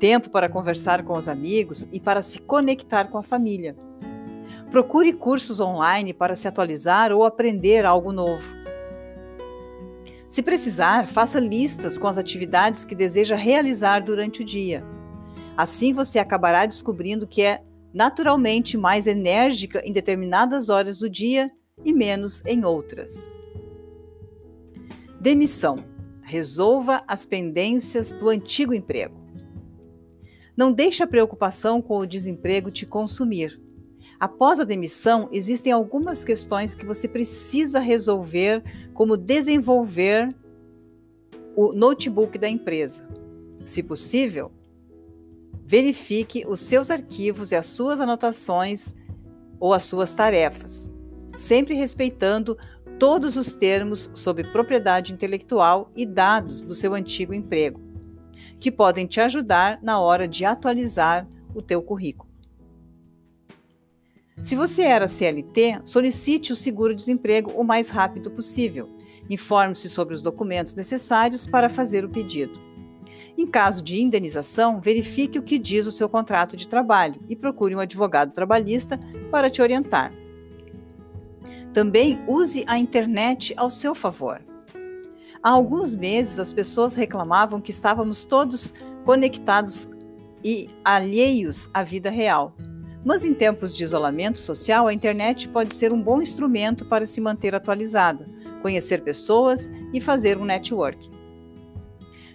tempo 0.00 0.30
para 0.30 0.48
conversar 0.48 1.04
com 1.04 1.16
os 1.16 1.28
amigos 1.28 1.86
e 1.92 2.00
para 2.00 2.22
se 2.22 2.40
conectar 2.40 3.04
com 3.04 3.18
a 3.18 3.22
família. 3.22 3.76
Procure 4.70 5.12
cursos 5.12 5.58
online 5.58 6.14
para 6.14 6.36
se 6.36 6.46
atualizar 6.46 7.10
ou 7.10 7.24
aprender 7.24 7.84
algo 7.84 8.12
novo. 8.12 8.56
Se 10.28 10.42
precisar, 10.44 11.08
faça 11.08 11.40
listas 11.40 11.98
com 11.98 12.06
as 12.06 12.16
atividades 12.16 12.84
que 12.84 12.94
deseja 12.94 13.34
realizar 13.34 13.98
durante 13.98 14.42
o 14.42 14.44
dia. 14.44 14.84
Assim 15.56 15.92
você 15.92 16.20
acabará 16.20 16.66
descobrindo 16.66 17.26
que 17.26 17.42
é 17.42 17.64
naturalmente 17.92 18.78
mais 18.78 19.08
enérgica 19.08 19.82
em 19.84 19.92
determinadas 19.92 20.68
horas 20.68 20.98
do 20.98 21.10
dia 21.10 21.50
e 21.84 21.92
menos 21.92 22.44
em 22.46 22.64
outras. 22.64 23.36
Demissão. 25.20 25.84
Resolva 26.22 27.02
as 27.08 27.26
pendências 27.26 28.12
do 28.12 28.28
antigo 28.28 28.72
emprego. 28.72 29.20
Não 30.56 30.70
deixe 30.70 31.02
a 31.02 31.08
preocupação 31.08 31.82
com 31.82 31.98
o 31.98 32.06
desemprego 32.06 32.70
te 32.70 32.86
consumir. 32.86 33.60
Após 34.20 34.60
a 34.60 34.64
demissão, 34.64 35.30
existem 35.32 35.72
algumas 35.72 36.22
questões 36.22 36.74
que 36.74 36.84
você 36.84 37.08
precisa 37.08 37.80
resolver, 37.80 38.62
como 38.92 39.16
desenvolver 39.16 40.28
o 41.56 41.72
notebook 41.72 42.36
da 42.36 42.46
empresa. 42.46 43.08
Se 43.64 43.82
possível, 43.82 44.52
verifique 45.64 46.44
os 46.46 46.60
seus 46.60 46.90
arquivos 46.90 47.50
e 47.50 47.56
as 47.56 47.64
suas 47.64 47.98
anotações 47.98 48.94
ou 49.58 49.72
as 49.72 49.84
suas 49.84 50.12
tarefas, 50.12 50.90
sempre 51.34 51.74
respeitando 51.74 52.58
todos 52.98 53.38
os 53.38 53.54
termos 53.54 54.10
sobre 54.12 54.44
propriedade 54.44 55.14
intelectual 55.14 55.90
e 55.96 56.04
dados 56.04 56.60
do 56.60 56.74
seu 56.74 56.92
antigo 56.92 57.32
emprego, 57.32 57.80
que 58.58 58.70
podem 58.70 59.06
te 59.06 59.18
ajudar 59.18 59.78
na 59.82 59.98
hora 59.98 60.28
de 60.28 60.44
atualizar 60.44 61.26
o 61.54 61.62
teu 61.62 61.80
currículo. 61.82 62.29
Se 64.42 64.56
você 64.56 64.82
era 64.82 65.06
CLT, 65.06 65.82
solicite 65.84 66.50
o 66.50 66.56
seguro-desemprego 66.56 67.50
o 67.50 67.62
mais 67.62 67.90
rápido 67.90 68.30
possível. 68.30 68.88
Informe-se 69.28 69.90
sobre 69.90 70.14
os 70.14 70.22
documentos 70.22 70.74
necessários 70.74 71.46
para 71.46 71.68
fazer 71.68 72.06
o 72.06 72.08
pedido. 72.08 72.58
Em 73.36 73.46
caso 73.46 73.84
de 73.84 74.00
indenização, 74.00 74.80
verifique 74.80 75.38
o 75.38 75.42
que 75.42 75.58
diz 75.58 75.86
o 75.86 75.92
seu 75.92 76.08
contrato 76.08 76.56
de 76.56 76.66
trabalho 76.66 77.20
e 77.28 77.36
procure 77.36 77.76
um 77.76 77.80
advogado 77.80 78.32
trabalhista 78.32 78.98
para 79.30 79.50
te 79.50 79.60
orientar. 79.60 80.10
Também 81.74 82.18
use 82.26 82.64
a 82.66 82.78
internet 82.78 83.52
ao 83.58 83.70
seu 83.70 83.94
favor. 83.94 84.40
Há 85.42 85.50
alguns 85.50 85.94
meses, 85.94 86.38
as 86.38 86.52
pessoas 86.52 86.94
reclamavam 86.94 87.60
que 87.60 87.70
estávamos 87.70 88.24
todos 88.24 88.72
conectados 89.04 89.90
e 90.42 90.68
alheios 90.82 91.68
à 91.74 91.82
vida 91.82 92.10
real. 92.10 92.54
Mas 93.04 93.24
em 93.24 93.32
tempos 93.32 93.74
de 93.74 93.82
isolamento 93.82 94.38
social, 94.38 94.86
a 94.86 94.92
internet 94.92 95.48
pode 95.48 95.74
ser 95.74 95.92
um 95.92 96.02
bom 96.02 96.20
instrumento 96.20 96.84
para 96.84 97.06
se 97.06 97.20
manter 97.20 97.54
atualizada, 97.54 98.28
conhecer 98.60 99.02
pessoas 99.02 99.72
e 99.92 100.00
fazer 100.00 100.36
um 100.36 100.44
network. 100.44 101.10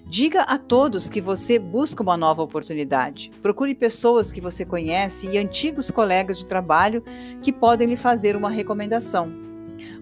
Diga 0.08 0.42
a 0.42 0.58
todos 0.58 1.10
que 1.10 1.20
você 1.20 1.58
busca 1.58 2.04
uma 2.04 2.16
nova 2.16 2.42
oportunidade. 2.42 3.32
Procure 3.42 3.74
pessoas 3.74 4.32
que 4.32 4.40
você 4.40 4.64
conhece 4.64 5.28
e 5.28 5.38
antigos 5.38 5.90
colegas 5.90 6.38
de 6.38 6.46
trabalho 6.46 7.04
que 7.42 7.52
podem 7.52 7.88
lhe 7.88 7.98
fazer 7.98 8.36
uma 8.36 8.50
recomendação. 8.50 9.34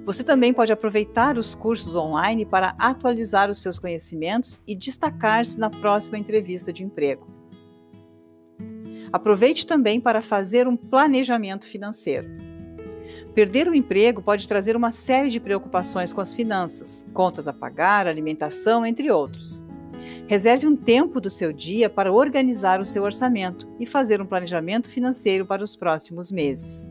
Você 0.06 0.24
também 0.24 0.54
pode 0.54 0.74
aproveitar 0.74 1.38
os 1.38 1.56
cursos 1.56 1.96
online 1.96 2.46
para 2.46 2.76
atualizar 2.78 3.50
os 3.50 3.62
seus 3.62 3.80
conhecimentos 3.80 4.62
e 4.68 4.76
destacar-se 4.76 5.58
na 5.58 5.70
próxima 5.70 6.18
entrevista 6.18 6.72
de 6.72 6.84
emprego. 6.84 7.43
Aproveite 9.14 9.68
também 9.68 10.02
para 10.02 10.24
fazer 10.24 10.68
um 10.68 10.76
planejamento 10.76 11.68
financeiro. 11.68 12.28
Perder 13.36 13.68
o 13.68 13.76
emprego 13.76 14.24
pode 14.24 14.48
trazer 14.48 14.76
uma 14.76 14.90
série 14.90 15.30
de 15.30 15.40
preocupações 15.40 16.12
com 16.12 16.20
as 16.20 16.34
finanças, 16.34 17.06
contas 17.14 17.48
a 17.48 17.54
pagar, 17.54 18.08
alimentação, 18.08 18.84
entre 18.84 19.12
outros. 19.12 19.64
Reserve 20.28 20.66
um 20.66 20.76
tempo 20.76 21.22
do 21.22 21.30
seu 21.30 21.54
dia 21.54 21.92
para 21.92 22.12
organizar 22.12 22.82
o 22.82 22.86
seu 22.86 23.04
orçamento 23.04 23.72
e 23.80 23.86
fazer 23.86 24.20
um 24.20 24.26
planejamento 24.26 24.90
financeiro 24.90 25.46
para 25.46 25.64
os 25.64 25.76
próximos 25.76 26.32
meses. 26.32 26.90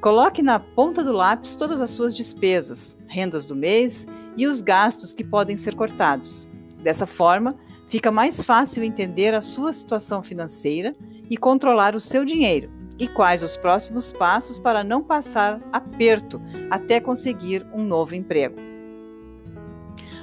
Coloque 0.00 0.40
na 0.40 0.60
ponta 0.60 1.02
do 1.02 1.12
lápis 1.12 1.56
todas 1.56 1.80
as 1.80 1.90
suas 1.90 2.14
despesas, 2.14 2.96
rendas 3.08 3.44
do 3.44 3.56
mês 3.56 4.06
e 4.36 4.46
os 4.46 4.60
gastos 4.60 5.12
que 5.12 5.24
podem 5.24 5.56
ser 5.56 5.74
cortados. 5.74 6.48
Dessa 6.80 7.06
forma, 7.06 7.56
fica 7.88 8.10
mais 8.10 8.42
fácil 8.42 8.82
entender 8.82 9.34
a 9.34 9.40
sua 9.40 9.72
situação 9.72 10.22
financeira 10.22 10.94
e 11.30 11.36
controlar 11.36 11.94
o 11.94 12.00
seu 12.00 12.24
dinheiro 12.24 12.70
e 12.98 13.06
quais 13.06 13.42
os 13.42 13.56
próximos 13.56 14.12
passos 14.12 14.58
para 14.58 14.82
não 14.82 15.02
passar 15.02 15.60
aperto 15.72 16.40
até 16.70 16.98
conseguir 17.00 17.66
um 17.72 17.82
novo 17.82 18.14
emprego. 18.14 18.56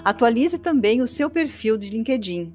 Atualize 0.03 0.57
também 0.57 1.01
o 1.01 1.07
seu 1.07 1.29
perfil 1.29 1.77
de 1.77 1.89
LinkedIn. 1.89 2.53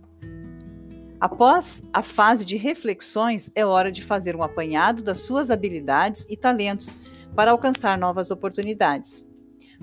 Após 1.20 1.82
a 1.92 2.02
fase 2.02 2.44
de 2.44 2.56
reflexões, 2.56 3.50
é 3.54 3.64
hora 3.64 3.90
de 3.90 4.04
fazer 4.04 4.36
um 4.36 4.42
apanhado 4.42 5.02
das 5.02 5.18
suas 5.18 5.50
habilidades 5.50 6.26
e 6.28 6.36
talentos 6.36 7.00
para 7.34 7.50
alcançar 7.50 7.98
novas 7.98 8.30
oportunidades. 8.30 9.26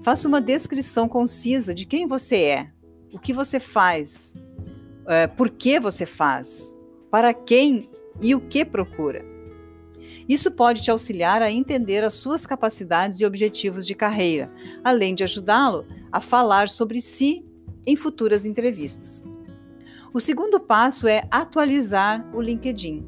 Faça 0.01 0.27
uma 0.27 0.39
descrição 0.39 1.09
concisa 1.09 1.73
de 1.73 1.85
quem 1.85 2.07
você 2.07 2.43
é, 2.43 2.67
o 3.13 3.19
que 3.19 3.33
você 3.33 3.59
faz, 3.59 4.33
é, 5.07 5.27
por 5.27 5.49
que 5.49 5.79
você 5.79 6.05
faz, 6.05 6.75
para 7.11 7.33
quem 7.33 7.89
e 8.21 8.33
o 8.33 8.41
que 8.41 8.63
procura. 8.65 9.23
Isso 10.27 10.51
pode 10.51 10.81
te 10.81 10.89
auxiliar 10.89 11.41
a 11.41 11.51
entender 11.51 12.03
as 12.03 12.13
suas 12.13 12.45
capacidades 12.45 13.19
e 13.19 13.25
objetivos 13.25 13.85
de 13.85 13.93
carreira, 13.93 14.51
além 14.83 15.13
de 15.13 15.23
ajudá-lo 15.23 15.85
a 16.11 16.19
falar 16.19 16.69
sobre 16.69 17.01
si 17.01 17.45
em 17.85 17.95
futuras 17.95 18.45
entrevistas. 18.45 19.29
O 20.13 20.19
segundo 20.19 20.59
passo 20.59 21.07
é 21.07 21.27
atualizar 21.29 22.25
o 22.33 22.41
LinkedIn. 22.41 23.05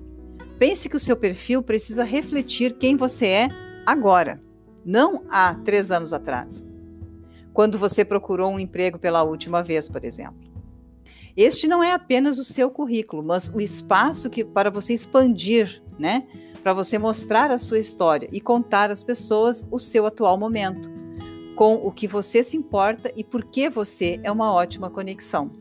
Pense 0.59 0.89
que 0.89 0.95
o 0.95 0.99
seu 0.99 1.15
perfil 1.15 1.63
precisa 1.63 2.03
refletir 2.03 2.73
quem 2.77 2.95
você 2.95 3.27
é 3.27 3.49
agora, 3.85 4.39
não 4.85 5.23
há 5.29 5.55
três 5.55 5.91
anos 5.91 6.13
atrás, 6.13 6.67
quando 7.53 7.77
você 7.77 8.05
procurou 8.05 8.51
um 8.51 8.59
emprego 8.59 8.99
pela 8.99 9.23
última 9.23 9.63
vez, 9.63 9.89
por 9.89 10.03
exemplo. 10.03 10.46
Este 11.37 11.67
não 11.67 11.83
é 11.83 11.91
apenas 11.93 12.39
o 12.39 12.43
seu 12.43 12.67
currículo, 12.71 13.21
mas 13.21 13.47
o 13.53 13.61
espaço 13.61 14.27
que 14.27 14.43
para 14.43 14.71
você 14.71 14.91
expandir, 14.91 15.79
né? 15.99 16.27
Para 16.63 16.73
você 16.73 16.97
mostrar 16.97 17.51
a 17.51 17.59
sua 17.59 17.77
história 17.77 18.27
e 18.33 18.41
contar 18.41 18.89
às 18.89 19.03
pessoas 19.03 19.65
o 19.69 19.77
seu 19.77 20.07
atual 20.07 20.35
momento 20.35 20.91
com 21.55 21.75
o 21.75 21.91
que 21.91 22.07
você 22.07 22.43
se 22.43 22.55
importa 22.55 23.11
e 23.15 23.23
por 23.23 23.43
que 23.43 23.69
você 23.69 24.19
é 24.23 24.31
uma 24.31 24.53
ótima 24.53 24.89
conexão. 24.91 25.51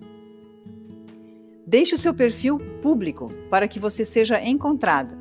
Deixe 1.67 1.95
o 1.95 1.99
seu 1.99 2.15
perfil 2.15 2.59
público 2.81 3.33
para 3.51 3.67
que 3.67 3.79
você 3.79 4.05
seja 4.05 4.41
encontrada. 4.43 5.19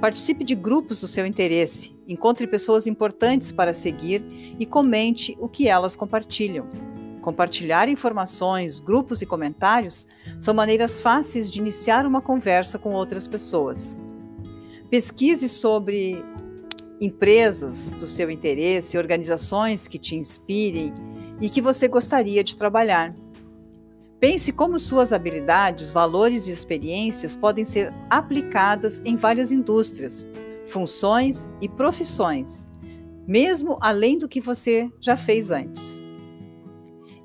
Participe 0.00 0.44
de 0.44 0.54
grupos 0.54 1.00
do 1.00 1.08
seu 1.08 1.24
interesse, 1.24 1.96
encontre 2.06 2.46
pessoas 2.46 2.86
importantes 2.86 3.50
para 3.52 3.72
seguir 3.72 4.24
e 4.58 4.66
comente 4.66 5.36
o 5.40 5.48
que 5.48 5.68
elas 5.68 5.96
compartilham. 5.96 6.68
Compartilhar 7.20 7.88
informações, 7.88 8.80
grupos 8.80 9.20
e 9.22 9.26
comentários 9.26 10.06
são 10.40 10.54
maneiras 10.54 11.00
fáceis 11.00 11.50
de 11.50 11.58
iniciar 11.58 12.06
uma 12.06 12.20
conversa 12.20 12.78
com 12.78 12.92
outras 12.92 13.26
pessoas. 13.26 14.02
Pesquise 14.90 15.48
sobre 15.48 16.24
empresas 17.00 17.92
do 17.92 18.06
seu 18.06 18.30
interesse, 18.30 18.98
organizações 18.98 19.86
que 19.86 19.98
te 19.98 20.16
inspirem 20.16 20.94
e 21.40 21.48
que 21.48 21.60
você 21.60 21.86
gostaria 21.86 22.42
de 22.42 22.56
trabalhar. 22.56 23.14
Pense 24.20 24.50
como 24.50 24.78
suas 24.78 25.12
habilidades, 25.12 25.92
valores 25.92 26.48
e 26.48 26.50
experiências 26.50 27.36
podem 27.36 27.64
ser 27.64 27.94
aplicadas 28.10 29.00
em 29.04 29.16
várias 29.16 29.52
indústrias, 29.52 30.26
funções 30.66 31.48
e 31.60 31.68
profissões, 31.68 32.68
mesmo 33.26 33.78
além 33.80 34.18
do 34.18 34.28
que 34.28 34.40
você 34.40 34.90
já 35.00 35.16
fez 35.16 35.50
antes. 35.52 36.07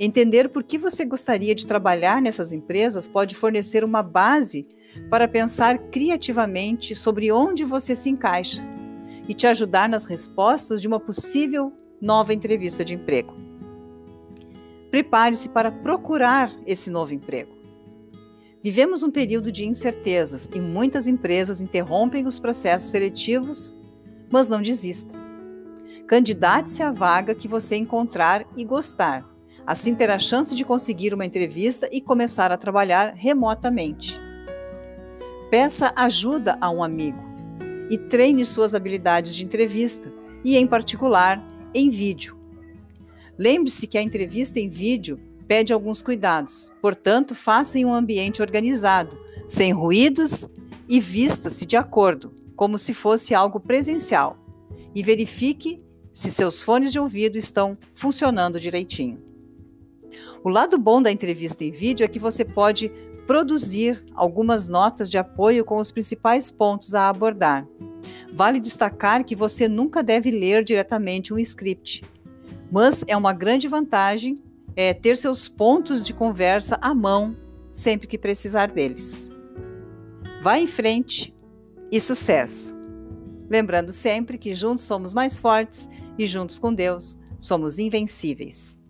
Entender 0.05 0.49
por 0.49 0.63
que 0.63 0.77
você 0.77 1.05
gostaria 1.05 1.55
de 1.55 1.65
trabalhar 1.65 2.21
nessas 2.21 2.51
empresas 2.51 3.07
pode 3.07 3.35
fornecer 3.35 3.85
uma 3.85 4.03
base 4.03 4.67
para 5.09 5.29
pensar 5.29 5.77
criativamente 5.77 6.93
sobre 6.93 7.31
onde 7.31 7.63
você 7.63 7.95
se 7.95 8.09
encaixa 8.09 8.61
e 9.29 9.33
te 9.33 9.47
ajudar 9.47 9.87
nas 9.87 10.05
respostas 10.05 10.81
de 10.81 10.89
uma 10.89 10.99
possível 10.99 11.71
nova 12.01 12.33
entrevista 12.33 12.83
de 12.83 12.93
emprego. 12.93 13.33
Prepare-se 14.91 15.47
para 15.47 15.71
procurar 15.71 16.51
esse 16.67 16.91
novo 16.91 17.13
emprego. 17.13 17.55
Vivemos 18.61 19.03
um 19.03 19.09
período 19.09 19.53
de 19.53 19.65
incertezas 19.65 20.49
e 20.53 20.59
muitas 20.59 21.07
empresas 21.07 21.61
interrompem 21.61 22.27
os 22.27 22.41
processos 22.41 22.89
seletivos, 22.89 23.73
mas 24.29 24.49
não 24.49 24.61
desista. 24.61 25.15
Candidate-se 26.07 26.83
à 26.83 26.91
vaga 26.91 27.33
que 27.33 27.47
você 27.47 27.77
encontrar 27.77 28.45
e 28.57 28.65
gostar. 28.65 29.32
Assim 29.65 29.95
terá 29.95 30.19
chance 30.19 30.55
de 30.55 30.65
conseguir 30.65 31.13
uma 31.13 31.25
entrevista 31.25 31.87
e 31.91 32.01
começar 32.01 32.51
a 32.51 32.57
trabalhar 32.57 33.13
remotamente. 33.15 34.19
Peça 35.49 35.93
ajuda 35.95 36.57
a 36.59 36.69
um 36.69 36.83
amigo 36.83 37.23
e 37.89 37.97
treine 37.97 38.43
suas 38.45 38.73
habilidades 38.73 39.35
de 39.35 39.45
entrevista, 39.45 40.11
e, 40.43 40.57
em 40.57 40.67
particular, 40.67 41.45
em 41.73 41.89
vídeo. 41.89 42.37
Lembre-se 43.37 43.87
que 43.87 43.97
a 43.97 44.01
entrevista 44.01 44.59
em 44.59 44.69
vídeo 44.69 45.19
pede 45.47 45.73
alguns 45.73 46.01
cuidados, 46.01 46.69
portanto, 46.81 47.33
faça 47.33 47.79
em 47.79 47.85
um 47.85 47.93
ambiente 47.93 48.41
organizado, 48.41 49.17
sem 49.47 49.71
ruídos 49.71 50.47
e 50.87 50.99
vista-se 50.99 51.65
de 51.65 51.77
acordo, 51.77 52.33
como 52.55 52.77
se 52.77 52.93
fosse 52.93 53.33
algo 53.33 53.59
presencial. 53.59 54.37
E 54.93 55.01
verifique 55.01 55.79
se 56.11 56.31
seus 56.31 56.61
fones 56.61 56.91
de 56.91 56.99
ouvido 56.99 57.37
estão 57.37 57.77
funcionando 57.95 58.59
direitinho. 58.59 59.32
O 60.43 60.49
lado 60.49 60.77
bom 60.77 61.01
da 61.01 61.09
entrevista 61.09 61.63
em 61.63 61.71
vídeo 61.71 62.03
é 62.03 62.07
que 62.07 62.19
você 62.19 62.43
pode 62.43 62.91
produzir 63.25 64.03
algumas 64.13 64.67
notas 64.67 65.09
de 65.09 65.17
apoio 65.17 65.63
com 65.63 65.77
os 65.77 65.89
principais 65.89 66.51
pontos 66.51 66.93
a 66.93 67.07
abordar. 67.07 67.65
Vale 68.33 68.59
destacar 68.59 69.23
que 69.23 69.37
você 69.37 69.69
nunca 69.69 70.03
deve 70.03 70.31
ler 70.31 70.65
diretamente 70.65 71.33
um 71.33 71.39
script, 71.39 72.03
mas 72.69 73.05
é 73.07 73.15
uma 73.15 73.31
grande 73.31 73.69
vantagem 73.69 74.35
é, 74.75 74.93
ter 74.93 75.15
seus 75.15 75.47
pontos 75.47 76.03
de 76.03 76.13
conversa 76.13 76.77
à 76.81 76.93
mão 76.93 77.37
sempre 77.71 78.05
que 78.05 78.17
precisar 78.17 78.69
deles. 78.69 79.29
Vá 80.41 80.59
em 80.59 80.67
frente 80.67 81.33
e 81.89 82.01
sucesso! 82.01 82.75
Lembrando 83.49 83.93
sempre 83.93 84.37
que 84.37 84.53
juntos 84.53 84.83
somos 84.83 85.13
mais 85.13 85.37
fortes 85.37 85.89
e 86.17 86.27
juntos 86.27 86.59
com 86.59 86.73
Deus 86.73 87.17
somos 87.39 87.79
invencíveis. 87.79 88.82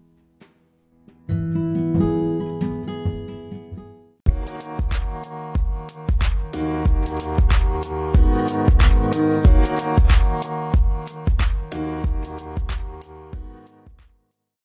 Thank 9.13 9.62